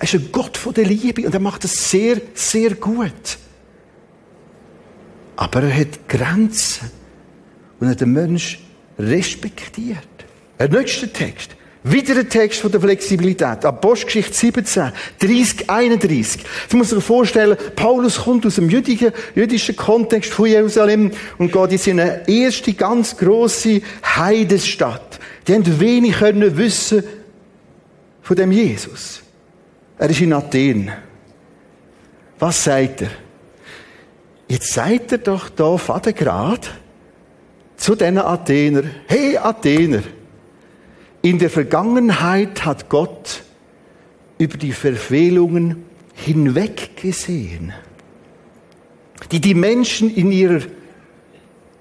Er 0.00 0.02
ist 0.02 0.14
ein 0.14 0.28
Gott 0.32 0.56
von 0.56 0.74
der 0.74 0.86
Liebe 0.86 1.24
und 1.24 1.32
er 1.32 1.40
macht 1.40 1.64
es 1.64 1.88
sehr, 1.88 2.20
sehr 2.34 2.74
gut. 2.74 3.38
Aber 5.36 5.62
er 5.62 5.80
hat 5.82 6.08
Grenzen 6.08 6.90
und 7.78 7.86
er 7.86 7.90
hat 7.92 8.00
den 8.00 8.12
Mensch 8.12 8.58
respektiert. 8.98 10.08
Der 10.58 10.68
nächste 10.68 11.12
Text. 11.12 11.54
Wieder 11.88 12.16
ein 12.18 12.28
Text 12.28 12.62
von 12.62 12.72
der 12.72 12.80
Flexibilität. 12.80 13.64
Apostelgeschichte 13.64 14.34
17, 14.34 14.90
30, 15.20 15.70
31. 15.70 16.42
Du 16.68 16.78
musst 16.78 16.90
dir 16.90 17.00
vorstellen, 17.00 17.56
Paulus 17.76 18.24
kommt 18.24 18.44
aus 18.44 18.56
dem 18.56 18.68
jüdischen, 18.68 19.12
jüdischen 19.36 19.76
Kontext 19.76 20.32
von 20.32 20.46
Jerusalem 20.46 21.12
und 21.38 21.52
geht 21.52 21.70
in 21.70 21.78
seine 21.78 22.28
erste 22.28 22.72
ganz 22.72 23.16
grosse 23.16 23.82
Heidesstadt. 24.02 25.20
Die 25.46 25.54
haben 25.54 25.78
wenig 25.78 26.16
können 26.16 26.56
wissen 26.56 27.04
von 28.20 28.34
dem 28.34 28.50
Jesus. 28.50 29.20
Er 29.96 30.10
ist 30.10 30.20
in 30.20 30.32
Athen. 30.32 30.90
Was 32.40 32.64
sagt 32.64 33.02
er? 33.02 33.10
Jetzt 34.48 34.72
sagt 34.72 35.12
er 35.12 35.18
doch 35.18 35.50
da, 35.50 35.76
Vater 35.76 36.12
Grad, 36.12 36.68
zu 37.76 37.94
diesen 37.94 38.18
Athener, 38.18 38.82
hey 39.06 39.36
Athener, 39.36 40.02
in 41.22 41.38
der 41.38 41.50
Vergangenheit 41.50 42.64
hat 42.64 42.88
Gott 42.88 43.42
über 44.38 44.56
die 44.56 44.72
Verfehlungen 44.72 45.84
hinweggesehen, 46.14 47.72
die 49.30 49.40
die 49.40 49.54
Menschen 49.54 50.14
in 50.14 50.32
ihrer 50.32 50.62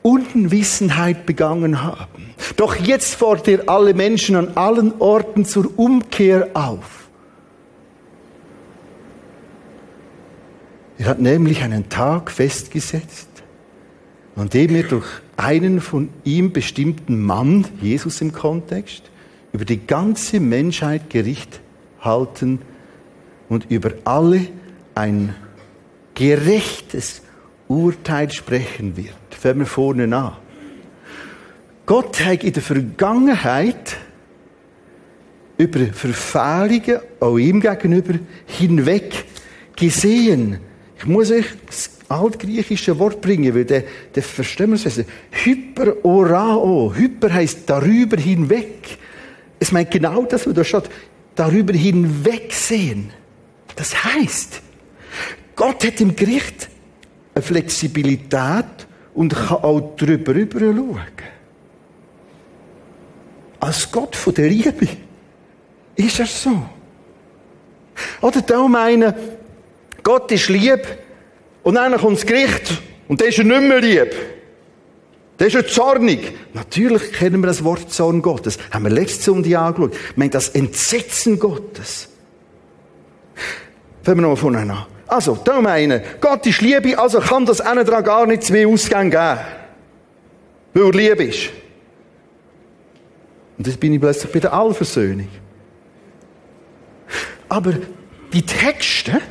Unwissenheit 0.01 1.25
begangen 1.25 1.83
haben. 1.83 2.35
Doch 2.57 2.75
jetzt 2.75 3.15
fordert 3.15 3.47
er 3.47 3.69
alle 3.69 3.93
Menschen 3.93 4.35
an 4.35 4.49
allen 4.55 4.93
Orten 4.99 5.45
zur 5.45 5.77
Umkehr 5.77 6.49
auf. 6.53 7.09
Er 10.97 11.07
hat 11.07 11.19
nämlich 11.19 11.61
einen 11.61 11.89
Tag 11.89 12.31
festgesetzt, 12.31 13.27
an 14.35 14.49
dem 14.49 14.75
er 14.75 14.83
durch 14.83 15.07
einen 15.37 15.81
von 15.81 16.09
ihm 16.23 16.53
bestimmten 16.53 17.21
Mann, 17.21 17.65
Jesus 17.81 18.21
im 18.21 18.31
Kontext, 18.31 19.03
über 19.55 19.63
die 19.63 19.87
ganze 19.87 20.41
Menschheit 20.41 21.09
Gericht 21.09 21.61
halten 22.01 22.59
und 23.47 23.71
über 23.71 23.93
alle 24.03 24.47
ein 24.95 25.33
gerechtes 26.13 27.21
Urteil 27.69 28.29
sprechen 28.31 28.97
wird. 28.97 29.15
Fangen 29.29 29.59
wir 29.59 29.65
vorne 29.65 30.13
an. 30.13 30.33
Gott 31.85 32.19
hat 32.25 32.43
in 32.43 32.51
der 32.51 32.63
Vergangenheit 32.63 33.95
über 35.57 35.79
Verfehlungen 35.85 36.99
auch 37.21 37.37
ihm 37.37 37.61
gegenüber 37.61 38.15
hinweg 38.47 39.23
gesehen. 39.77 40.59
Ich 40.97 41.05
muss 41.05 41.31
euch 41.31 41.45
das 41.65 41.91
altgriechische 42.09 42.99
Wort 42.99 43.21
bringen, 43.21 43.55
weil 43.55 43.63
der, 43.63 43.85
der 44.13 44.21
verstehen 44.21 44.71
wir 44.71 44.85
es. 44.85 45.01
Hyperorao. 45.31 46.93
Hyper 46.93 47.33
heißt 47.33 47.61
darüber 47.67 48.17
hinweg. 48.17 48.97
Es 49.59 49.71
meint 49.71 49.91
genau 49.91 50.23
das, 50.23 50.45
was 50.47 50.53
da 50.53 50.63
steht. 50.63 50.89
Darüber 51.35 51.73
hinwegsehen. 51.73 53.11
Das 53.75 54.03
heißt, 54.03 54.61
Gott 55.55 55.85
hat 55.85 56.01
im 56.01 56.15
Gericht 56.15 56.69
eine 57.33 57.43
Flexibilität 57.43 58.87
und 59.13 59.33
kann 59.33 59.57
auch 59.57 59.95
drüber 59.97 60.33
rüber 60.33 60.59
schauen. 60.59 61.01
Als 63.59 63.91
Gott 63.91 64.15
von 64.15 64.33
der 64.33 64.49
Liebe 64.49 64.87
ist 65.95 66.19
er 66.19 66.25
so. 66.25 66.65
Oder 68.21 68.41
da 68.41 68.67
meinen, 68.67 69.13
Gott 70.03 70.31
ist 70.31 70.49
lieb 70.49 70.85
und 71.63 71.75
dann 71.75 71.97
kommt 71.97 72.17
das 72.17 72.25
Gericht 72.25 72.81
und 73.07 73.19
dann 73.19 73.29
ist 73.29 73.39
er 73.39 73.45
nicht 73.45 73.61
mehr 73.61 73.79
lieb. 73.79 74.15
Der 75.39 75.47
ist 75.47 75.53
ja 75.53 75.65
zornig. 75.65 76.33
Natürlich 76.53 77.11
kennen 77.11 77.41
wir 77.41 77.47
das 77.47 77.63
Wort 77.63 77.91
Zorn 77.91 78.21
Gottes. 78.21 78.57
Haben 78.71 78.85
wir 78.85 78.91
letztes 78.91 79.25
Sonntag 79.25 79.53
angeschaut. 79.55 79.93
Wir 79.93 79.99
meinen 80.15 80.31
das 80.31 80.49
Entsetzen 80.49 81.39
Gottes. 81.39 82.09
Fangen 84.03 84.19
wir 84.19 84.21
nochmal 84.21 84.37
von 84.37 84.55
an. 84.55 84.85
Also, 85.07 85.37
da 85.43 85.61
meinen, 85.61 86.01
Gott 86.19 86.45
ist 86.47 86.61
Liebe, 86.61 86.97
also 86.97 87.19
kann 87.19 87.45
das 87.45 87.61
einen 87.61 87.85
dran 87.85 88.03
gar 88.03 88.25
nicht 88.25 88.43
zwei 88.43 88.65
Ausgänge 88.65 89.09
geben. 89.11 89.39
Weil 90.73 90.83
er 90.83 90.91
lieb 90.91 91.29
ist. 91.29 91.49
Und 93.57 93.67
jetzt 93.67 93.79
bin 93.79 93.93
ich 93.93 94.01
plötzlich 94.01 94.31
bei 94.31 94.39
der 94.39 94.53
Allversöhnung. 94.53 95.27
Aber 97.47 97.73
die 98.33 98.41
Texte, 98.41 99.21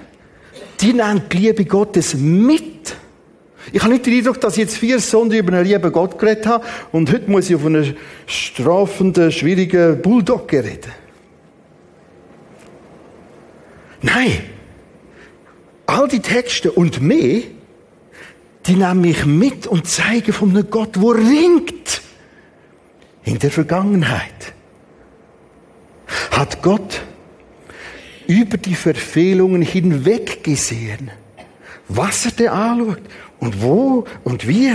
die 0.80 0.92
nehmen 0.92 1.22
die 1.30 1.36
Liebe 1.38 1.64
Gottes 1.64 2.14
mit. 2.14 2.96
Ich 3.72 3.82
habe 3.82 3.92
nicht 3.92 4.06
den 4.06 4.18
Eindruck, 4.18 4.40
dass 4.40 4.54
ich 4.54 4.60
jetzt 4.60 4.76
vier 4.76 5.00
Stunden 5.00 5.34
über 5.34 5.52
einen 5.52 5.66
lieben 5.66 5.92
Gott 5.92 6.18
geredet 6.18 6.46
habe 6.46 6.64
und 6.92 7.10
heute 7.12 7.30
muss 7.30 7.48
ich 7.48 7.56
auf 7.56 7.64
einen 7.64 7.96
strafenden, 8.26 9.32
schwierigen 9.32 10.00
Bulldog 10.02 10.52
reden. 10.52 10.92
Nein. 14.02 14.40
All 15.86 16.08
die 16.08 16.20
Texte 16.20 16.72
und 16.72 17.00
mehr, 17.00 17.42
die 18.66 18.74
nehmen 18.74 19.00
mich 19.02 19.26
mit 19.26 19.66
und 19.66 19.86
zeigen 19.86 20.32
von 20.32 20.50
einem 20.50 20.68
Gott, 20.70 21.00
wo 21.00 21.10
ringt 21.10 22.02
in 23.24 23.38
der 23.38 23.50
Vergangenheit. 23.50 24.54
Hat 26.30 26.62
Gott 26.62 27.02
über 28.26 28.56
die 28.56 28.74
Verfehlungen 28.74 29.62
hinweg 29.62 30.42
gesehen, 30.42 31.10
was 31.88 32.26
er 32.26 32.32
da 32.32 32.52
anschaut 32.52 33.02
und 33.40 33.62
wo 33.62 34.04
und 34.24 34.46
wie. 34.48 34.72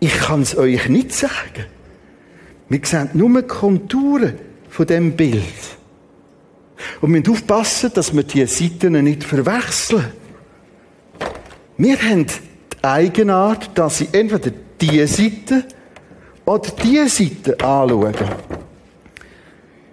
Ich 0.00 0.18
kann 0.18 0.42
es 0.42 0.56
euch 0.56 0.88
nicht 0.88 1.12
sagen. 1.12 1.66
Wir 2.68 2.80
sehen 2.82 3.10
nur 3.14 3.42
Konturen 3.42 4.34
von 4.68 4.86
dem 4.86 5.16
Bild. 5.16 5.42
Und 7.00 7.12
wir 7.12 7.20
müssen 7.20 7.32
aufpassen, 7.32 7.90
dass 7.94 8.14
wir 8.14 8.24
die 8.24 8.46
Seiten 8.46 9.02
nicht 9.04 9.24
verwechseln. 9.24 10.12
Wir 11.76 11.98
haben 12.00 12.26
die 12.26 12.84
Eigenart, 12.84 13.70
dass 13.76 13.98
sie 13.98 14.08
entweder 14.12 14.50
diese 14.80 15.06
Seite 15.06 15.64
oder 16.44 16.70
diese 16.82 17.08
Seite 17.08 17.60
anschauen. 17.60 18.14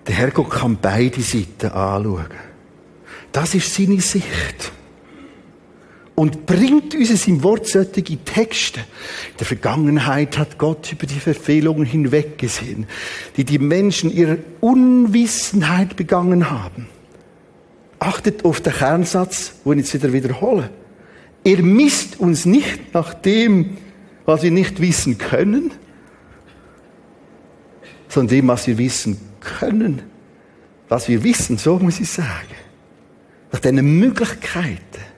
Der 0.08 0.16
Herrgott 0.16 0.50
kann 0.50 0.78
beide 0.82 1.22
Seiten 1.22 1.72
anschauen. 1.72 2.26
Das 3.32 3.56
ist 3.56 3.74
seine 3.74 4.02
Sicht. 4.02 4.72
Und 6.16 6.46
bringt 6.46 6.94
uns 6.94 7.10
in 7.10 7.16
seinem 7.16 7.44
Wort 7.44 7.68
solche 7.68 8.18
Texte. 8.18 8.82
In 8.82 9.38
der 9.40 9.48
Vergangenheit 9.48 10.38
hat 10.38 10.58
Gott 10.58 10.92
über 10.92 11.08
die 11.08 11.20
Verfehlungen 11.20 11.86
hinweggesehen, 11.86 12.86
die 13.38 13.46
die 13.46 13.60
Menschen 13.60 14.12
ihrer 14.12 14.38
Unwissenheit 14.60 15.96
begangen 15.96 16.52
haben. 16.52 16.88
Achtet 17.98 18.46
auf 18.46 18.62
den 18.62 18.74
Kernsatz, 18.74 19.54
wo 19.64 19.72
ich 19.72 19.80
jetzt 19.80 19.94
wieder 19.94 20.12
wiederhole. 20.12 20.70
Er 21.44 21.62
misst 21.64 22.20
uns 22.20 22.46
nicht 22.46 22.94
nach 22.94 23.14
dem, 23.14 23.78
was 24.26 24.44
wir 24.44 24.52
nicht 24.52 24.82
wissen 24.82 25.18
können, 25.18 25.72
sondern 28.08 28.38
dem, 28.38 28.48
was 28.48 28.68
wir 28.68 28.78
wissen 28.78 29.18
können. 29.40 30.02
Was 30.90 31.08
wir 31.08 31.24
wissen, 31.24 31.58
so 31.58 31.80
muss 31.80 32.00
ich 32.00 32.10
sagen. 32.10 32.28
Nach 33.52 33.60
diesen 33.60 34.00
Möglichkeiten. 34.00 35.11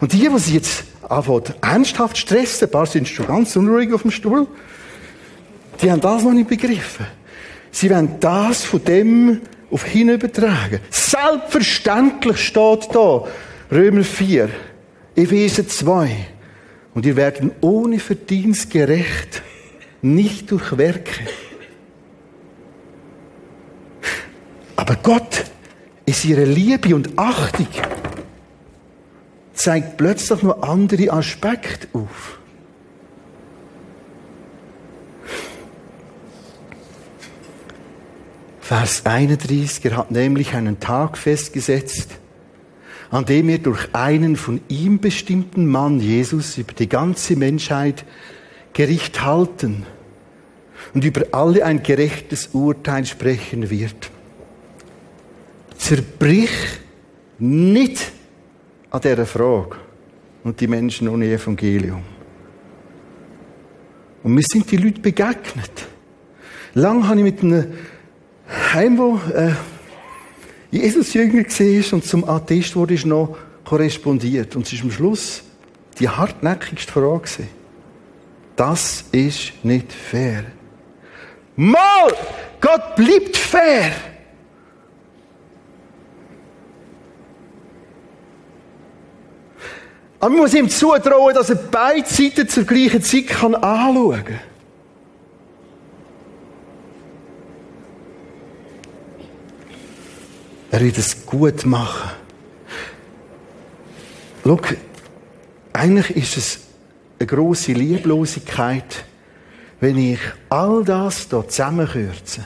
Und 0.00 0.12
die, 0.12 0.28
die 0.28 0.38
sich 0.38 0.54
jetzt 0.54 0.84
anfangen, 1.08 1.54
ernsthaft 1.60 2.16
stressen, 2.16 2.68
ein 2.68 2.70
paar 2.70 2.86
sind 2.86 3.08
schon 3.08 3.26
ganz 3.26 3.54
unruhig 3.56 3.92
auf 3.92 4.02
dem 4.02 4.10
Stuhl, 4.10 4.46
die 5.82 5.90
haben 5.90 6.00
das 6.00 6.24
noch 6.24 6.32
nicht 6.32 6.48
begriffen. 6.48 7.06
Sie 7.70 7.90
wollen 7.90 8.16
das 8.20 8.64
von 8.64 8.84
dem 8.84 9.40
auf 9.70 9.84
hin 9.84 10.08
übertragen. 10.08 10.80
Selbstverständlich 10.90 12.38
steht 12.38 12.88
da, 12.92 13.24
Römer 13.70 14.02
4, 14.02 14.50
Epheser 15.14 15.66
2. 15.66 16.26
Und 16.94 17.06
ihr 17.06 17.16
werden 17.16 17.52
ohne 17.60 17.98
Verdienst 18.00 18.70
gerecht, 18.70 19.42
nicht 20.02 20.50
durch 20.50 20.76
Werke. 20.76 21.20
Aber 24.76 24.96
Gott 24.96 25.44
ist 26.04 26.24
ihre 26.24 26.44
Liebe 26.44 26.94
und 26.96 27.16
Achtung 27.16 27.68
zeigt 29.54 29.96
plötzlich 29.96 30.42
noch 30.42 30.62
andere 30.62 31.12
Aspekte 31.12 31.88
auf. 31.92 32.38
Vers 38.60 39.04
31, 39.04 39.84
er 39.86 39.96
hat 39.96 40.10
nämlich 40.12 40.54
einen 40.54 40.78
Tag 40.78 41.18
festgesetzt, 41.18 42.10
an 43.10 43.24
dem 43.24 43.48
er 43.48 43.58
durch 43.58 43.88
einen 43.94 44.36
von 44.36 44.60
ihm 44.68 45.00
bestimmten 45.00 45.66
Mann, 45.66 45.98
Jesus, 45.98 46.56
über 46.56 46.72
die 46.72 46.88
ganze 46.88 47.34
Menschheit 47.34 48.04
Gericht 48.72 49.24
halten 49.24 49.86
und 50.94 51.04
über 51.04 51.22
alle 51.32 51.64
ein 51.64 51.82
gerechtes 51.82 52.50
Urteil 52.52 53.04
sprechen 53.06 53.70
wird. 53.70 54.10
Zerbrich 55.76 56.50
nicht 57.40 58.12
an 58.90 59.00
dieser 59.00 59.26
Frage 59.26 59.76
und 60.44 60.60
die 60.60 60.66
Menschen 60.66 61.08
ohne 61.08 61.26
Evangelium. 61.26 62.02
Und 64.22 64.34
mir 64.34 64.42
sind 64.42 64.70
die 64.70 64.76
Leute 64.76 65.00
begegnet. 65.00 65.88
Lang 66.74 67.06
habe 67.08 67.18
ich 67.18 67.24
mit 67.24 67.42
einem 67.42 67.72
Heim, 68.72 68.98
wo 68.98 69.20
äh, 69.34 69.52
Jesus 70.70 71.14
Jünger 71.14 71.44
war 71.44 71.92
und 71.94 72.04
zum 72.04 72.28
Atheist 72.28 72.76
wurde, 72.76 72.94
ist 72.94 73.06
noch 73.06 73.36
korrespondiert. 73.64 74.54
Und 74.56 74.66
es 74.66 74.72
ist 74.72 74.82
am 74.82 74.90
Schluss 74.90 75.42
die 75.98 76.08
hartnäckigste 76.08 76.92
Frage. 76.92 77.22
Gewesen. 77.22 77.48
Das 78.56 79.04
ist 79.12 79.52
nicht 79.64 79.92
fair. 79.92 80.44
Mal! 81.56 82.12
Gott 82.60 82.94
bleibt 82.96 83.36
fair! 83.36 84.09
Aber 90.20 90.30
man 90.30 90.40
muss 90.40 90.52
ihm 90.52 90.68
zutrauen, 90.68 91.34
dass 91.34 91.48
er 91.48 91.56
beide 91.56 92.06
Seiten 92.06 92.46
zur 92.46 92.64
gleichen 92.64 93.02
Zeit 93.02 93.28
kann 93.28 93.54
anschauen 93.54 94.24
kann. 94.24 94.40
Er 100.72 100.80
wird 100.80 100.98
es 100.98 101.26
gut 101.26 101.64
machen. 101.64 102.10
Schau, 104.44 104.60
eigentlich 105.72 106.16
ist 106.16 106.36
es 106.36 106.60
eine 107.18 107.26
grosse 107.26 107.72
Lieblosigkeit, 107.72 109.04
wenn 109.80 109.96
ich 109.96 110.20
all 110.50 110.84
das 110.84 111.28
hier 111.30 111.48
zusammenkürze 111.48 112.44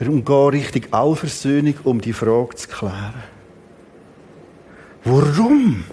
und 0.00 0.24
gehe 0.24 0.52
Richtung 0.52 0.82
Allversöhnung, 0.92 1.74
um 1.84 2.00
die 2.00 2.12
Frage 2.12 2.56
zu 2.56 2.68
klären. 2.68 3.22
Warum? 5.04 5.84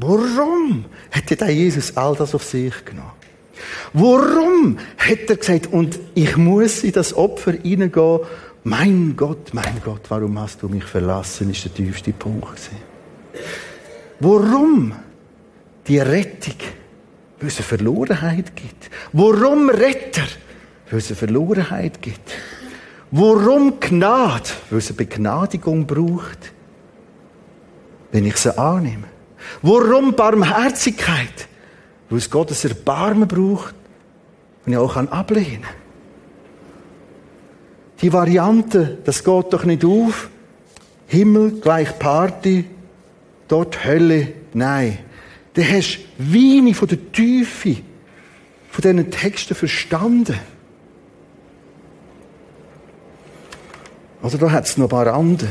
Warum 0.00 0.84
hätte 1.10 1.34
der 1.34 1.50
Jesus 1.50 1.96
all 1.96 2.14
das 2.14 2.34
auf 2.34 2.44
sich 2.44 2.84
genommen? 2.84 3.10
Warum 3.92 4.78
hat 4.96 5.28
er 5.28 5.36
gesagt, 5.36 5.72
und 5.72 5.98
ich 6.14 6.36
muss 6.36 6.84
in 6.84 6.92
das 6.92 7.12
Opfer 7.14 7.52
hineingehen? 7.52 8.20
Mein 8.62 9.16
Gott, 9.16 9.52
mein 9.52 9.80
Gott, 9.84 10.02
warum 10.08 10.38
hast 10.38 10.62
du 10.62 10.68
mich 10.68 10.84
verlassen, 10.84 11.50
ist 11.50 11.64
der 11.64 11.74
tiefste 11.74 12.12
Punkt. 12.12 12.70
Warum 14.20 14.94
die 15.88 15.98
Rettung? 15.98 16.54
Weil 17.40 17.48
es 17.48 17.56
eine 17.56 17.64
Verlorenheit 17.64 18.54
gibt. 18.54 18.90
Warum 19.12 19.68
Retter? 19.68 20.26
Weil 20.90 20.98
es 20.98 21.08
eine 21.08 21.16
Verlorenheit 21.16 22.00
gibt. 22.00 22.32
Warum 23.10 23.80
Gnade? 23.80 24.50
Weil 24.70 24.78
es 24.78 24.88
eine 24.88 24.96
Begnadigung 24.96 25.86
braucht, 25.86 26.52
wenn 28.12 28.26
ich 28.26 28.36
sie 28.36 28.56
annehme. 28.56 29.17
Warum 29.62 30.14
Barmherzigkeit? 30.14 31.48
Weil 32.10 32.18
es 32.18 32.30
Gottes 32.30 32.64
Erbarmen 32.64 33.28
braucht 33.28 33.74
und 34.64 34.72
ich 34.72 34.78
auch 34.78 34.96
ablehnen 34.96 35.62
kann. 35.62 35.74
Die 38.00 38.12
Variante, 38.12 38.98
das 39.04 39.24
geht 39.24 39.52
doch 39.52 39.64
nicht 39.64 39.84
auf. 39.84 40.30
Himmel 41.06 41.60
gleich 41.60 41.98
Party, 41.98 42.64
dort 43.48 43.84
Hölle, 43.84 44.32
nein. 44.52 44.98
Du 45.54 45.62
hast 45.62 45.98
wenig 46.18 46.76
von 46.76 46.88
der 46.88 47.12
Tiefe 47.12 47.78
von 48.70 48.82
diesen 48.82 49.10
Texten 49.10 49.54
verstanden. 49.54 50.38
Also 54.22 54.38
da 54.38 54.50
hat 54.50 54.66
es 54.66 54.76
noch 54.76 54.86
ein 54.86 54.90
paar 54.90 55.06
andere. 55.08 55.48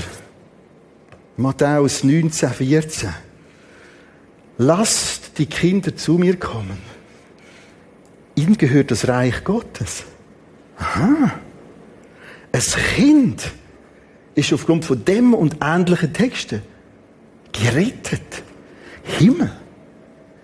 Matthäus 1.36 2.04
19, 2.04 2.50
14. 2.50 3.10
Lasst 4.58 5.38
die 5.38 5.46
Kinder 5.46 5.96
zu 5.96 6.18
mir 6.18 6.38
kommen. 6.38 6.78
Ihnen 8.36 8.58
gehört 8.58 8.92
das 8.92 9.08
Reich 9.08 9.44
Gottes. 9.44 10.04
Aha. 10.78 11.34
Ein 12.52 12.62
Kind 12.96 13.52
ist 14.36 14.54
aufgrund 14.54 14.86
von 14.86 15.04
dem 15.04 15.34
und 15.34 15.58
ähnlichen 15.62 16.14
Texten 16.14 16.62
gerettet. 17.52 18.44
Himmel. 19.04 19.52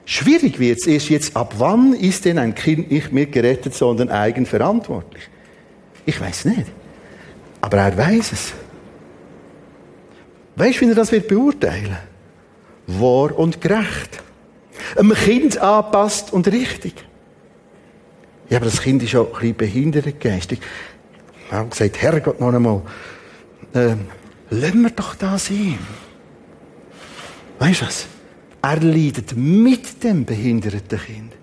Schwierig 0.05 0.59
wird 0.59 0.80
es 0.80 0.88
erst 0.88 1.09
jetzt, 1.09 1.36
ab 1.36 1.55
wann 1.57 1.93
ist 1.93 2.26
denn 2.26 2.38
ein 2.38 2.53
Kind 2.53 2.91
nicht 2.91 3.11
mehr 3.11 3.26
gerettet, 3.26 3.74
sondern 3.74 4.09
eigenverantwortlich? 4.09 5.24
Ich 6.05 6.20
weiß 6.20 6.45
nicht. 6.45 6.68
Aber 7.61 7.78
er 7.78 7.97
weiß 7.97 8.32
es. 8.32 8.53
Weißt 10.55 10.82
du, 10.82 10.86
wie 10.86 10.89
er 10.89 10.95
das 10.95 11.11
wird 11.11 11.28
beurteilen? 11.28 11.97
Wahr 12.88 13.38
und 13.38 13.61
gerecht. 13.61 14.21
Einem 14.97 15.13
Kind 15.13 15.57
anpasst 15.57 16.34
und 16.34 16.47
richtig. 16.47 16.93
Ja, 18.49 18.57
aber 18.57 18.65
das 18.65 18.81
Kind 18.81 19.01
ist 19.03 19.15
auch 19.15 19.27
ein 19.27 19.34
bisschen 19.34 19.55
behindert 19.55 20.19
geistig. 20.19 20.59
Ich 21.45 21.51
habe 21.51 21.69
gesagt, 21.69 22.01
Herrgott, 22.01 22.39
noch 22.39 22.53
einmal, 22.53 22.81
äh, 23.73 23.95
lassen 24.49 24.81
wir 24.81 24.89
doch 24.89 25.15
da 25.15 25.38
sein. 25.38 25.79
Weißt 27.59 27.81
du 27.81 27.86
was? 27.86 28.07
Er 28.61 28.79
leidet 28.79 29.36
mit 29.36 30.03
dem 30.03 30.25
behinderten 30.25 30.99
Kind. 30.99 31.34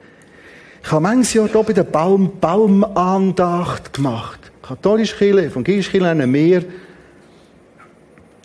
Ich 0.82 0.90
habe 0.90 1.02
manches 1.02 1.34
Jahr 1.34 1.48
hier 1.48 1.62
bei 1.62 1.72
der 1.72 1.84
Baum, 1.84 2.38
Baumandacht 2.40 3.92
gemacht. 3.92 4.50
Katholische 4.62 5.16
Kirche, 5.16 5.46
evangelische 5.46 5.90
Kirche, 5.90 6.26
Meer. 6.26 6.62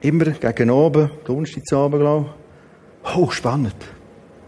Immer 0.01 0.25
gegen 0.25 0.69
oben, 0.69 1.09
Donnerstagabend, 1.23 2.01
glaube 2.01 2.25
ich. 2.27 2.44
Hochspannend. 3.05 3.75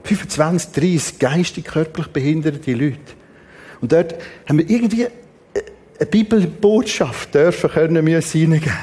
25, 0.03 0.71
30 0.71 1.19
geistig, 1.19 1.65
körperlich 1.65 2.07
behinderte 2.07 2.73
Leute. 2.73 2.97
Und 3.81 3.91
dort 3.91 4.15
haben 4.47 4.57
wir 4.57 4.69
irgendwie 4.69 5.07
eine 5.99 6.09
Bibelbotschaft 6.09 7.33
dürfen 7.33 7.69
können 7.69 8.05
wir 8.05 8.21
hineingeben. 8.21 8.73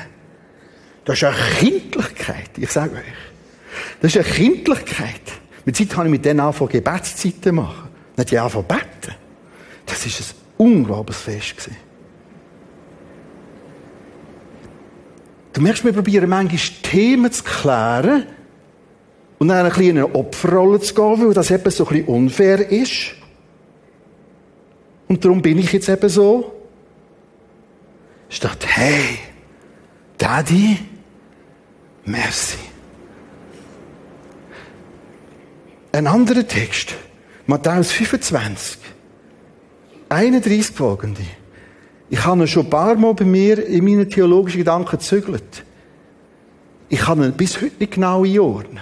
Das 1.05 1.17
ist 1.17 1.25
eine 1.25 1.37
Kindlichkeit, 1.59 2.51
ich 2.57 2.71
sage 2.71 2.97
euch. 2.97 3.03
Das 4.01 4.15
ist 4.15 4.25
eine 4.25 4.35
Kindlichkeit. 4.35 5.21
Mit 5.65 5.77
Zeit 5.77 5.97
habe 5.97 6.07
ich 6.07 6.13
mit 6.13 6.25
denen 6.25 6.41
angefangen, 6.41 6.71
Gebetszeiten 6.71 7.55
machen. 7.55 7.89
Nicht 8.17 8.31
die 8.31 8.39
angefangen 8.39 8.67
beten. 8.67 9.15
Das 9.87 10.05
ist 10.07 10.21
ein 10.21 10.35
unglaubliches 10.59 11.23
Fest 11.23 11.57
gewesen. 11.57 11.77
Du 15.53 15.61
merkst, 15.61 15.85
wir 15.85 15.93
probieren 15.93 16.29
manchmal 16.29 16.59
Themen 16.83 17.31
zu 17.31 17.45
klären 17.45 18.27
und 19.39 19.49
dann 19.49 19.65
ein 19.65 19.69
bisschen 19.69 19.97
in 19.97 19.99
eine 19.99 20.15
Opferrolle 20.15 20.81
zu 20.81 20.95
gehen, 20.95 21.27
weil 21.27 21.35
das 21.35 21.51
eben 21.51 21.71
so 21.71 21.85
ein 21.85 21.89
bisschen 21.89 22.07
unfair 22.07 22.71
ist. 22.71 23.15
Und 25.09 25.25
darum 25.25 25.43
bin 25.43 25.59
ich 25.59 25.73
jetzt 25.73 25.89
eben 25.89 26.09
so. 26.09 26.53
Statt, 28.29 28.67
hey, 28.67 29.19
Daddy, 30.19 30.79
merci. 32.05 32.59
Ein 35.93 36.07
anderer 36.09 36.47
Text, 36.47 36.95
Matthäus 37.47 37.93
25, 37.93 38.79
31 40.09 40.75
folgende. 40.75 41.23
Ich 42.11 42.25
habe 42.25 42.41
ihn 42.41 42.49
schon 42.49 42.67
ein 42.67 42.71
paar 42.71 42.97
Mal 42.97 43.15
bei 43.15 43.25
mir 43.25 43.65
in 43.65 43.85
meinen 43.85 44.09
theologischen 44.09 44.59
Gedanken 44.59 44.91
gezügelt. 44.91 45.65
Ich 46.89 47.01
kann 47.01 47.23
ihn 47.23 47.33
bis 47.33 47.61
heute 47.61 47.77
nicht 47.79 47.93
genau 47.93 48.25
einordnen. 48.25 48.81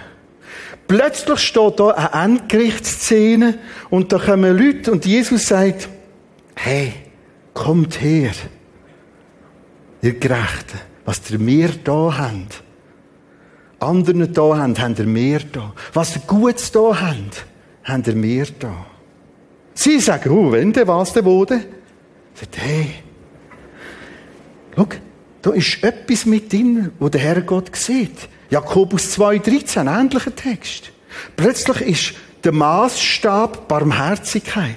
Plötzlich 0.93 1.39
steht 1.39 1.81
da 1.81 1.89
eine 1.89 2.35
Endgerichtsszene 2.35 3.59
und 3.89 4.13
da 4.13 4.19
kommen 4.19 4.55
Leute 4.55 4.93
und 4.93 5.07
Jesus 5.07 5.47
sagt, 5.47 5.89
hey, 6.55 6.93
kommt 7.55 7.99
her, 8.03 8.33
ihr 10.03 10.21
Gerechten, 10.21 10.79
was 11.07 11.31
ihr 11.31 11.39
mehr 11.39 11.71
da 11.83 12.15
habt. 12.19 12.63
Anderen 13.81 14.35
da 14.35 14.59
habt, 14.59 14.83
habt 14.83 14.99
ihr 14.99 15.07
mehr 15.07 15.41
da. 15.51 15.73
Was 15.95 16.15
ihr 16.15 16.23
Gutes 16.27 16.71
da 16.71 17.01
habt, 17.01 17.47
habt 17.85 18.09
ihr 18.09 18.15
mehr 18.15 18.49
da. 18.59 18.85
Sie 19.73 19.99
sagen, 19.99 20.29
oh, 20.29 20.53
wenn 20.53 20.75
der 20.75 20.87
was 20.87 21.15
der 21.15 21.25
wurde? 21.25 21.65
Sagt, 22.35 22.59
hey, 22.59 22.91
schau, 24.77 24.89
da 25.41 25.53
ist 25.53 25.83
etwas 25.83 26.27
mit 26.27 26.53
drin, 26.53 26.91
wo 26.99 27.09
der 27.09 27.23
Herrgott 27.23 27.75
sieht. 27.75 28.29
Jakobus 28.53 29.19
2,13, 29.19 29.79
ein 29.79 29.89
ähnlicher 29.89 30.37
Text. 30.37 30.93
Plötzlich 31.37 31.81
ist 31.81 32.15
der 32.45 32.53
Maßstab 32.53 33.67
Barmherzigkeit. 33.67 34.75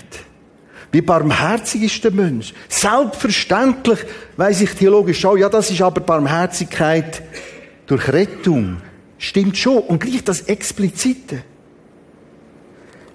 Wie 0.94 1.02
barmherzig 1.02 1.84
ist 1.84 2.02
der 2.02 2.12
Mensch? 2.12 2.54
Selbstverständlich 2.70 4.00
weiß 4.38 4.62
ich 4.62 4.70
theologisch 4.76 5.26
auch, 5.26 5.36
ja, 5.36 5.50
das 5.50 5.72
ist 5.72 5.82
aber 5.82 6.00
Barmherzigkeit 6.00 7.22
durch 7.86 8.08
Rettung. 8.14 8.78
Stimmt 9.18 9.58
schon. 9.58 9.80
Und 9.80 10.00
gleich 10.00 10.24
das 10.24 10.44
Explizite. 10.44 11.44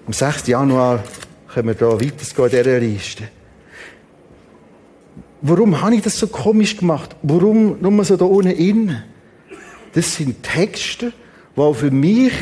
Am 0.05 0.13
6. 0.13 0.45
Januar 0.45 1.03
können 1.51 1.69
wir 1.69 1.73
da 1.73 1.87
weitergehen 1.87 2.43
in 2.43 2.49
dieser 2.63 2.79
Liste. 2.79 3.23
Warum 5.41 5.81
habe 5.81 5.95
ich 5.95 6.03
das 6.03 6.19
so 6.19 6.27
komisch 6.27 6.77
gemacht? 6.77 7.15
Warum 7.23 7.81
nur 7.81 8.05
so 8.05 8.15
da 8.15 8.25
unten 8.25 8.51
innen? 8.51 9.10
Das 9.93 10.15
sind 10.15 10.43
Texte, 10.43 11.13
die 11.55 11.73
für 11.73 11.91
mich 11.91 12.33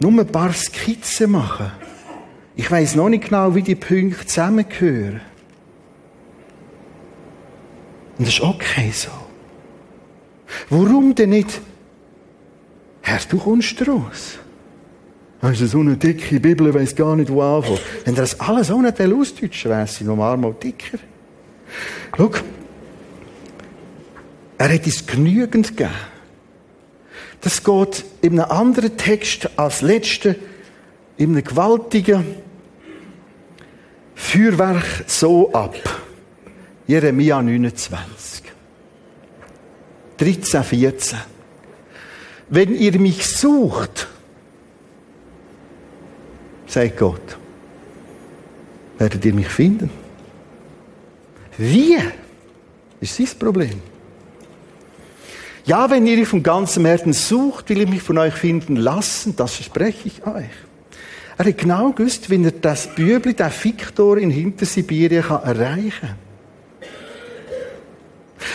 nur 0.00 0.12
ein 0.12 0.26
paar 0.26 0.52
Skizzen 0.52 1.30
machen. 1.30 1.72
Ich 2.54 2.70
weiß 2.70 2.94
noch 2.94 3.08
nicht 3.08 3.24
genau, 3.24 3.54
wie 3.54 3.62
die 3.62 3.74
Punkte 3.74 4.26
zusammengehören. 4.26 5.20
Und 8.18 8.26
das 8.26 8.34
ist 8.34 8.40
okay 8.40 8.90
so. 8.92 9.10
Warum 10.70 11.14
denn 11.14 11.30
nicht, 11.30 11.60
Herr, 13.02 13.20
du 13.28 13.38
kommst 13.38 13.86
raus? 13.86 14.38
Hast 15.42 15.60
du 15.60 15.66
so 15.66 15.80
eine 15.80 15.96
dicke 15.96 16.40
Bibel, 16.40 16.72
weiß 16.72 16.96
gar 16.96 17.14
nicht, 17.14 17.30
wo 17.30 17.42
anfangen. 17.42 17.78
Wenn 18.04 18.14
das 18.14 18.40
alles 18.40 18.70
ohne 18.70 18.92
den 18.92 19.12
ausdeutschen 19.12 19.70
wäre, 19.70 19.86
sie 19.86 20.04
normal 20.04 20.36
mal 20.38 20.54
dicker. 20.54 20.98
Schau, 22.16 22.30
er 24.58 24.72
hat 24.72 24.86
es 24.86 25.06
genügend 25.06 25.76
gegeben. 25.76 26.15
Das 27.40 27.62
geht 27.62 28.04
in 28.22 28.40
einem 28.40 28.50
anderen 28.50 28.96
Text 28.96 29.48
als 29.56 29.82
letzter, 29.82 30.34
in 31.16 31.30
einem 31.30 31.44
gewaltigen 31.44 32.24
Feuerwerk 34.14 35.04
so 35.06 35.52
ab. 35.52 35.76
Jeremia 36.86 37.42
29. 37.42 38.42
13, 40.18 40.64
14. 40.64 41.18
Wenn 42.48 42.74
ihr 42.74 42.98
mich 42.98 43.26
sucht, 43.26 44.08
sagt 46.66 46.96
Gott, 46.96 47.36
werdet 48.98 49.24
ihr 49.24 49.34
mich 49.34 49.48
finden. 49.48 49.90
Wie? 51.58 51.98
Ist 53.00 53.16
sein 53.16 53.28
Problem. 53.38 53.80
Ja, 55.66 55.90
wenn 55.90 56.06
ihr 56.06 56.16
mich 56.16 56.28
von 56.28 56.44
ganzem 56.44 56.86
Herzen 56.86 57.12
sucht, 57.12 57.68
will 57.70 57.82
ich 57.82 57.88
mich 57.88 58.02
von 58.02 58.18
euch 58.18 58.34
finden 58.34 58.76
lassen, 58.76 59.34
das 59.34 59.56
verspreche 59.56 60.06
ich 60.06 60.24
euch. 60.24 60.44
Er 61.36 61.44
hat 61.44 61.58
genau 61.58 61.90
gewusst, 61.90 62.30
wie 62.30 62.42
er 62.42 62.52
das 62.52 62.94
Bübli, 62.94 63.34
der 63.34 63.50
Viktor 63.50 64.16
in 64.16 64.30
Hintersibirien 64.30 65.24
kann 65.24 65.42
erreichen 65.42 66.10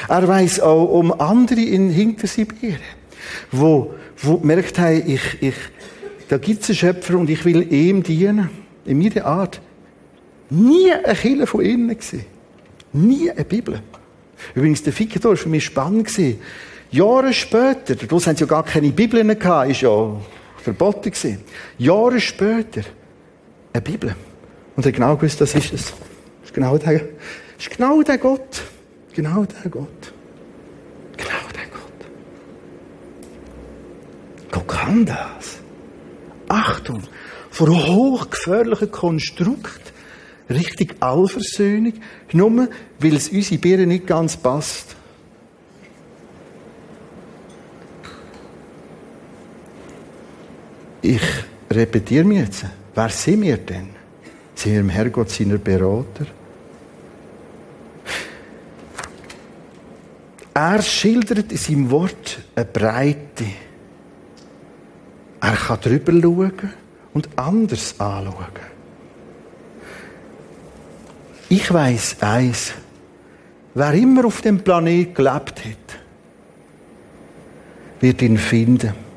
Er 0.07 0.25
weiß 0.25 0.61
auch 0.61 0.85
um 0.85 1.11
andere 1.11 1.59
in 1.59 1.89
Hintersibirien, 1.89 2.79
wo, 3.51 3.93
wo 4.17 4.37
merkt 4.37 4.79
haben, 4.79 5.03
ich, 5.05 5.41
ich, 5.41 5.55
da 6.29 6.37
gibt 6.37 6.63
es 6.63 6.69
einen 6.69 6.77
Schöpfer 6.77 7.17
und 7.19 7.29
ich 7.29 7.43
will 7.43 7.71
ihm 7.73 8.03
dienen. 8.03 8.49
In 8.85 8.97
meiner 8.97 9.25
Art. 9.25 9.61
Nie 10.49 10.93
ein 10.93 11.15
Killer 11.15 11.45
von 11.45 11.61
innen 11.61 11.95
gesehen. 11.95 12.25
Nie 12.93 13.29
eine 13.29 13.43
Bibel. 13.43 13.81
Übrigens, 14.55 14.81
der 14.81 14.97
Viktor 14.97 15.31
war 15.31 15.37
für 15.37 15.49
mich 15.49 15.65
spannend. 15.65 16.09
Jahre 16.91 17.33
später, 17.33 17.95
da 17.95 18.07
haben 18.07 18.19
sie 18.19 18.41
ja 18.41 18.45
gar 18.45 18.63
keine 18.63 18.89
Bibeln 18.89 19.27
gehabt, 19.39 19.71
ist 19.71 19.81
ja 19.81 20.19
verboten 20.57 21.11
gewesen. 21.11 21.41
Jahre 21.77 22.19
später, 22.19 22.81
eine 23.73 23.81
Bibel. 23.81 24.15
Und 24.75 24.85
er 24.85 24.91
genau 24.91 25.15
gewusst, 25.15 25.39
das 25.39 25.55
ist 25.55 25.73
es. 25.73 25.85
Das 25.85 25.93
ist 26.45 26.53
genau 26.53 26.77
der, 26.77 27.01
ist 27.57 27.69
genau 27.69 28.01
der 28.01 28.17
Gott. 28.17 28.63
Genau 29.13 29.45
der 29.45 29.71
Gott. 29.71 30.13
Genau 31.17 31.47
der 31.53 31.67
Gott. 31.71 32.07
Gott 34.51 34.67
kann 34.67 35.05
das. 35.05 35.59
Achtung, 36.49 37.03
vor 37.49 37.69
hochgefährlichen 37.69 38.91
Konstrukt 38.91 39.93
richtig 40.49 40.95
Allversöhnung, 40.99 41.93
nur 42.33 42.67
weil 42.99 43.15
es 43.15 43.29
unsere 43.29 43.61
Birne 43.61 43.87
nicht 43.87 44.07
ganz 44.07 44.35
passt. 44.35 44.97
Ich 51.01 51.21
repetiere 51.69 52.23
mir 52.23 52.43
jetzt. 52.43 52.65
Wer 52.93 53.09
sind 53.09 53.41
wir 53.41 53.57
denn? 53.57 53.89
Sind 54.55 54.73
wir 54.73 54.79
im 54.81 54.89
Herrgott 54.89 55.29
seiner 55.29 55.57
Berater? 55.57 56.25
Er 60.53 60.81
schildert 60.81 61.51
in 61.51 61.57
seinem 61.57 61.89
Wort 61.89 62.39
eine 62.55 62.65
Breite. 62.65 63.45
Er 65.39 65.55
kann 65.55 65.81
drüber 65.81 66.11
schauen 66.11 66.73
und 67.13 67.29
anders 67.35 67.99
anschauen. 67.99 68.45
Ich 71.49 71.73
weiß 71.73 72.17
eins. 72.21 72.73
Wer 73.73 73.93
immer 73.93 74.25
auf 74.25 74.41
dem 74.41 74.59
Planet 74.59 75.15
gelebt 75.15 75.65
hat, 75.65 75.99
wird 78.01 78.21
ihn 78.21 78.37
finden. 78.37 79.10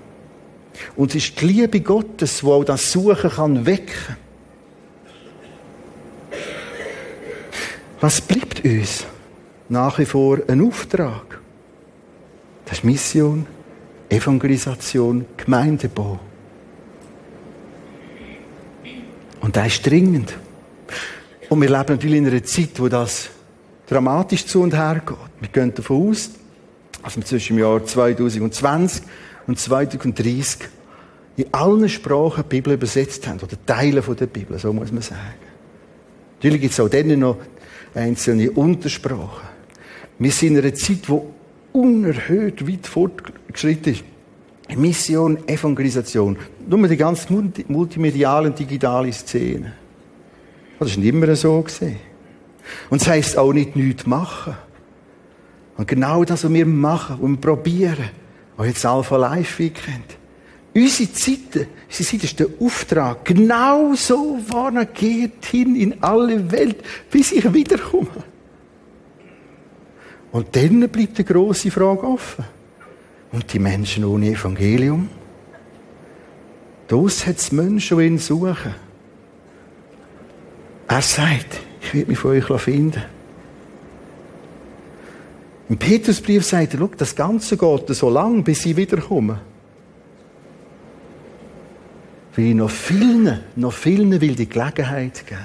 Und 0.97 1.15
es 1.15 1.25
ist 1.25 1.41
die 1.41 1.47
Liebe 1.47 1.81
Gottes, 1.81 2.41
die 2.41 2.47
auch 2.47 2.65
das 2.65 2.91
Suchen 2.91 3.31
kann 3.31 3.67
wecken. 3.67 4.17
Was 8.01 8.21
bleibt 8.21 8.65
uns? 8.65 9.07
nach 9.69 9.99
wie 9.99 10.05
vor 10.05 10.39
einen 10.49 10.67
Auftrag. 10.67 11.41
Das 12.65 12.79
ist 12.79 12.85
Mission, 12.85 13.47
Evangelisation, 14.09 15.27
Gemeindebau. 15.37 16.19
Und 19.41 19.57
das 19.57 19.67
ist 19.67 19.87
dringend. 19.87 20.35
Und 21.51 21.61
wir 21.61 21.69
leben 21.69 21.85
natürlich 21.89 22.19
in 22.19 22.27
einer 22.27 22.43
Zeit, 22.43 22.71
wo 22.79 22.89
das 22.89 23.29
dramatisch 23.87 24.47
zu 24.47 24.63
und 24.63 24.75
her 24.75 25.03
geht. 25.07 25.17
Wir 25.41 25.49
gehen 25.49 25.75
davon 25.75 26.11
aus, 26.11 26.31
dass 27.03 27.17
wir 27.17 27.25
zwischen 27.25 27.57
dem 27.57 27.63
Jahr 27.63 27.85
2020 27.85 29.03
und 29.47 29.59
2030 29.59 30.69
in 31.37 31.47
allen 31.53 31.89
Sprachen 31.89 32.45
die 32.45 32.49
Bibel 32.49 32.75
übersetzt 32.75 33.27
haben, 33.27 33.41
oder 33.41 33.57
Teile 33.67 34.01
der 34.01 34.27
Bibel, 34.27 34.59
so 34.59 34.73
muss 34.73 34.93
man 34.93 35.03
sagen. 35.03 35.21
Natürlich 36.37 36.61
gibt 36.61 36.73
es 36.73 36.81
auch 36.81 36.89
dann 36.89 37.19
noch 37.19 37.39
einzelne 37.95 38.51
Untersprachen. 38.51 39.49
Wir 40.19 40.31
sind 40.31 40.57
in 40.57 40.63
einer 40.63 40.75
Zeit, 40.75 41.09
die 41.09 41.21
unerhört 41.73 42.69
weit 42.69 42.87
fortgeschritten 42.87 43.95
ist. 43.95 44.05
Mission, 44.77 45.47
Evangelisation. 45.47 46.37
Nur 46.67 46.89
die 46.89 46.97
ganze 46.97 47.27
multimediale 47.69 48.49
und 48.49 48.59
digitale 48.59 49.13
Szene. 49.13 49.75
Das 50.79 50.91
ist 50.91 50.99
nicht 50.99 51.09
immer 51.09 51.35
so 51.37 51.61
gesehen. 51.61 51.99
Und 52.89 53.01
das 53.01 53.09
heisst 53.09 53.37
auch 53.37 53.53
nicht 53.53 53.77
nichts 53.77 54.07
machen. 54.07 54.55
Und 55.77 55.89
genau 55.89 56.25
das, 56.25 56.45
was 56.45 56.53
wir 56.53 56.67
machen 56.67 57.19
und 57.21 57.41
probieren, 57.41 58.11
auch 58.57 58.65
jetzt 58.65 58.85
Alpha 58.87 59.17
Live 59.17 59.59
Weekend, 59.59 60.17
Unsere 60.75 61.13
Zeit, 61.13 61.69
unsere 61.89 62.05
Zeit 62.05 62.25
ist 62.25 62.41
der 62.41 62.49
Auftrag, 62.59 63.25
genau 63.25 63.95
so 63.95 64.41
warnen 64.49 64.89
geht 64.93 65.45
hin 65.47 65.77
in 65.77 66.03
alle 66.03 66.51
Welt, 66.51 66.83
bis 67.11 67.31
ich 67.31 67.53
wiederkomme. 67.55 68.25
Und 70.33 70.57
dann 70.57 70.89
bleibt 70.89 71.17
eine 71.17 71.25
grosse 71.25 71.71
Frage 71.71 72.03
offen. 72.03 72.45
Und 73.31 73.53
die 73.53 73.61
Menschen 73.61 74.05
ohne 74.05 74.31
Evangelium? 74.31 75.09
Das 76.89 77.25
hat 77.25 77.37
es 77.37 77.53
Menschen, 77.53 77.99
die 77.99 78.07
ihn 78.07 78.19
suchen. 78.19 78.75
Er 80.89 81.03
sagt, 81.03 81.61
ich 81.81 81.95
werde 81.95 82.11
mich 82.11 82.19
von 82.19 82.33
euch 82.33 82.61
finden. 82.61 83.03
Im 85.69 85.79
Petrusbrief 85.79 86.45
sagt 86.45 86.75
er, 86.75 86.81
schau, 86.81 86.91
das 86.97 87.17
Ganze 87.17 87.57
geht 87.57 87.89
so 87.89 88.11
lang, 88.11 88.45
bis 88.45 88.63
sie 88.63 88.77
wiederkommen. 88.77 89.39
Weil 92.37 92.45
ich 92.47 92.55
noch 92.55 92.71
vielen, 92.71 93.41
noch 93.57 93.73
vielen 93.73 94.21
will 94.21 94.35
die 94.35 94.49
Gelegenheit 94.49 95.27
geben. 95.27 95.41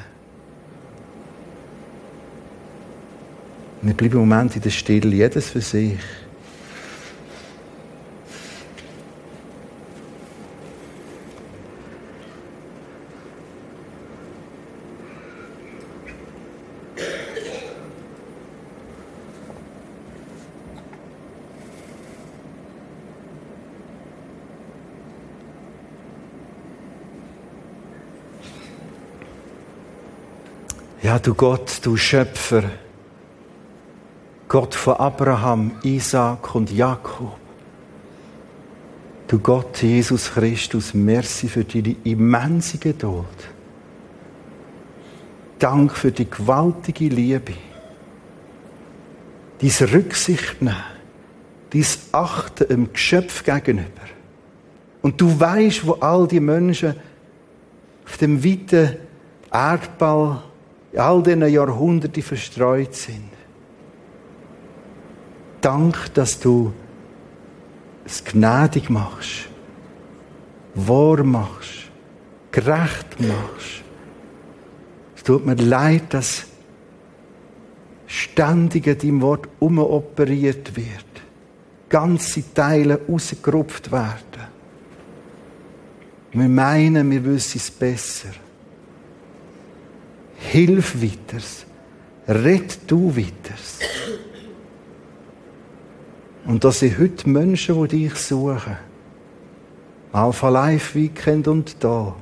Wir 3.82 3.94
bleiben 3.94 4.16
im 4.16 4.28
Moment 4.28 4.56
in 4.56 4.62
der 4.62 4.72
Stille, 4.72 5.16
jedes 5.16 5.50
für 5.50 5.62
sich. 5.62 5.98
Ja, 31.10 31.18
du 31.18 31.34
Gott, 31.34 31.80
du 31.82 31.97
Schöpfer, 31.97 32.62
Gott 34.47 34.76
von 34.76 34.93
Abraham, 34.93 35.72
Isaac 35.82 36.53
und 36.53 36.72
Jakob. 36.72 37.36
Du 39.28 39.39
Gott, 39.39 39.82
Jesus 39.82 40.32
Christus, 40.32 40.93
merci 40.93 41.47
für 41.47 41.64
deine 41.64 41.95
immense 42.03 42.78
Geduld. 42.78 43.26
Dank 45.57 45.97
für 45.97 46.12
die 46.12 46.30
gewaltige 46.30 47.07
Liebe. 47.07 47.55
Dies 49.62 49.82
Rücksicht 49.82 50.62
nehmen, 50.62 50.78
dies 51.74 52.10
Achten 52.12 52.66
im 52.72 52.93
Geschöpf 52.93 53.43
gegenüber. 53.43 54.05
Und 55.01 55.20
du 55.20 55.39
weißt, 55.39 55.88
wo 55.88 55.93
all 55.93 56.28
die 56.28 56.39
Menschen 56.39 56.93
auf 58.05 58.18
dem 58.18 58.45
weiten 58.45 58.97
Erdball 59.51 60.43
all 60.96 61.22
diesen 61.22 61.48
Jahrhunderten 61.48 62.24
verstreut 62.24 62.96
sind. 62.96 63.30
Dank, 65.62 66.14
dass 66.14 66.40
du 66.40 66.74
es 68.06 68.24
gnädig 68.24 68.90
machst, 68.90 69.50
wahr 70.74 71.24
machst, 71.24 71.92
gerecht 72.52 73.20
machst. 73.20 73.84
Es 75.16 75.24
tut 75.24 75.46
mir 75.46 75.56
leid, 75.56 76.14
dass 76.14 76.46
ständig 78.08 78.88
an 78.88 78.98
deinem 78.98 79.22
Wort 79.22 79.48
umoperiert 79.60 80.76
wird. 80.76 81.06
Ganze 81.90 82.54
Teile 82.54 83.00
rausgerupft 83.08 83.92
werden. 83.92 84.48
Wir 86.32 86.50
meinen, 86.50 87.10
wir 87.12 87.24
wissen 87.26 87.58
es 87.58 87.70
besser. 87.70 88.30
Hilf 90.52 91.00
weiters. 91.00 91.64
Red 92.28 92.80
du 92.88 93.16
weiters. 93.16 93.80
Und 96.47 96.64
das 96.64 96.80
sind 96.80 96.97
heute 96.97 97.30
Menschen, 97.30 97.88
die 97.88 98.08
dich 98.08 98.16
suchen. 98.16 98.78
Alpha 100.12 100.50
Life 100.50 100.97
Weekend 100.97 101.47
und 101.47 101.84
da. 101.84 102.16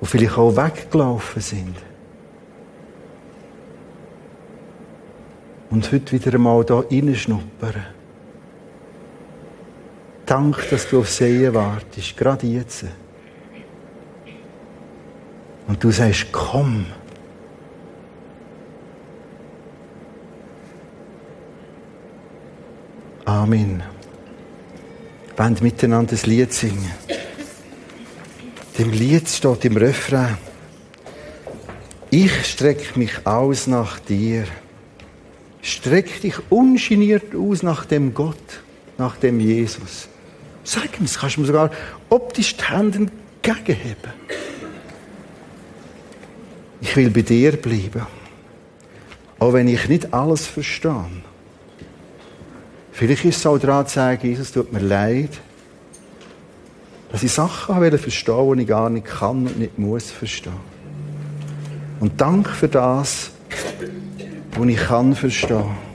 Die 0.00 0.06
vielleicht 0.06 0.38
auch 0.38 0.56
weggelaufen 0.56 1.42
sind. 1.42 1.76
Und 5.68 5.92
heute 5.92 6.12
wieder 6.12 6.32
einmal 6.32 6.64
da 6.64 6.78
reinschnuppern. 6.78 7.95
Dank, 10.26 10.68
dass 10.70 10.88
du 10.88 10.98
auf 10.98 11.08
Sehen 11.08 11.54
wartest, 11.54 12.16
gerade 12.16 12.46
jetzt. 12.48 12.84
Und 15.68 15.82
du 15.82 15.90
sagst, 15.92 16.26
komm. 16.32 16.86
Amen. 23.24 23.82
Wollen 25.36 25.56
miteinander 25.60 26.10
das 26.10 26.26
Lied 26.26 26.52
singen. 26.52 26.90
Dem 28.78 28.90
Lied 28.90 29.28
steht 29.28 29.64
im 29.64 29.76
Refrain, 29.76 30.36
ich 32.10 32.46
strecke 32.46 32.98
mich 32.98 33.26
aus 33.26 33.66
nach 33.66 33.98
dir. 33.98 34.44
Streck 35.62 36.20
dich 36.20 36.36
ungeniert 36.50 37.34
aus 37.34 37.62
nach 37.62 37.84
dem 37.84 38.14
Gott, 38.14 38.62
nach 38.98 39.16
dem 39.16 39.40
Jesus. 39.40 40.08
Sag 40.66 40.98
ihm, 40.98 41.06
das 41.06 41.16
kannst 41.16 41.36
du 41.36 41.42
mir 41.42 41.46
sogar 41.46 41.70
optisch 42.10 42.56
die 42.56 42.64
Hände 42.64 43.08
entgegenheben. 43.40 44.12
Ich 46.80 46.96
will 46.96 47.08
bei 47.10 47.22
dir 47.22 47.52
bleiben. 47.52 48.04
Auch 49.38 49.52
wenn 49.52 49.68
ich 49.68 49.88
nicht 49.88 50.12
alles 50.12 50.44
verstehe. 50.44 51.04
Vielleicht 52.90 53.24
ist 53.24 53.36
es 53.36 53.46
auch 53.46 53.58
daran 53.58 53.86
zu 53.86 53.94
sagen, 53.94 54.26
Jesus, 54.26 54.50
tut 54.50 54.72
mir 54.72 54.80
leid, 54.80 55.40
dass 57.12 57.22
ich 57.22 57.30
Sachen 57.30 57.76
habe 57.76 57.96
verstehen, 57.96 58.56
die 58.56 58.62
ich 58.62 58.68
gar 58.68 58.90
nicht 58.90 59.06
kann 59.06 59.46
und 59.46 59.60
nicht 59.60 59.78
muss 59.78 60.10
verstehen. 60.10 60.52
Und 62.00 62.20
danke 62.20 62.50
für 62.50 62.68
das, 62.68 63.30
was 64.56 64.66
ich 64.66 64.76
kann 64.78 65.14
verstehen. 65.14 65.85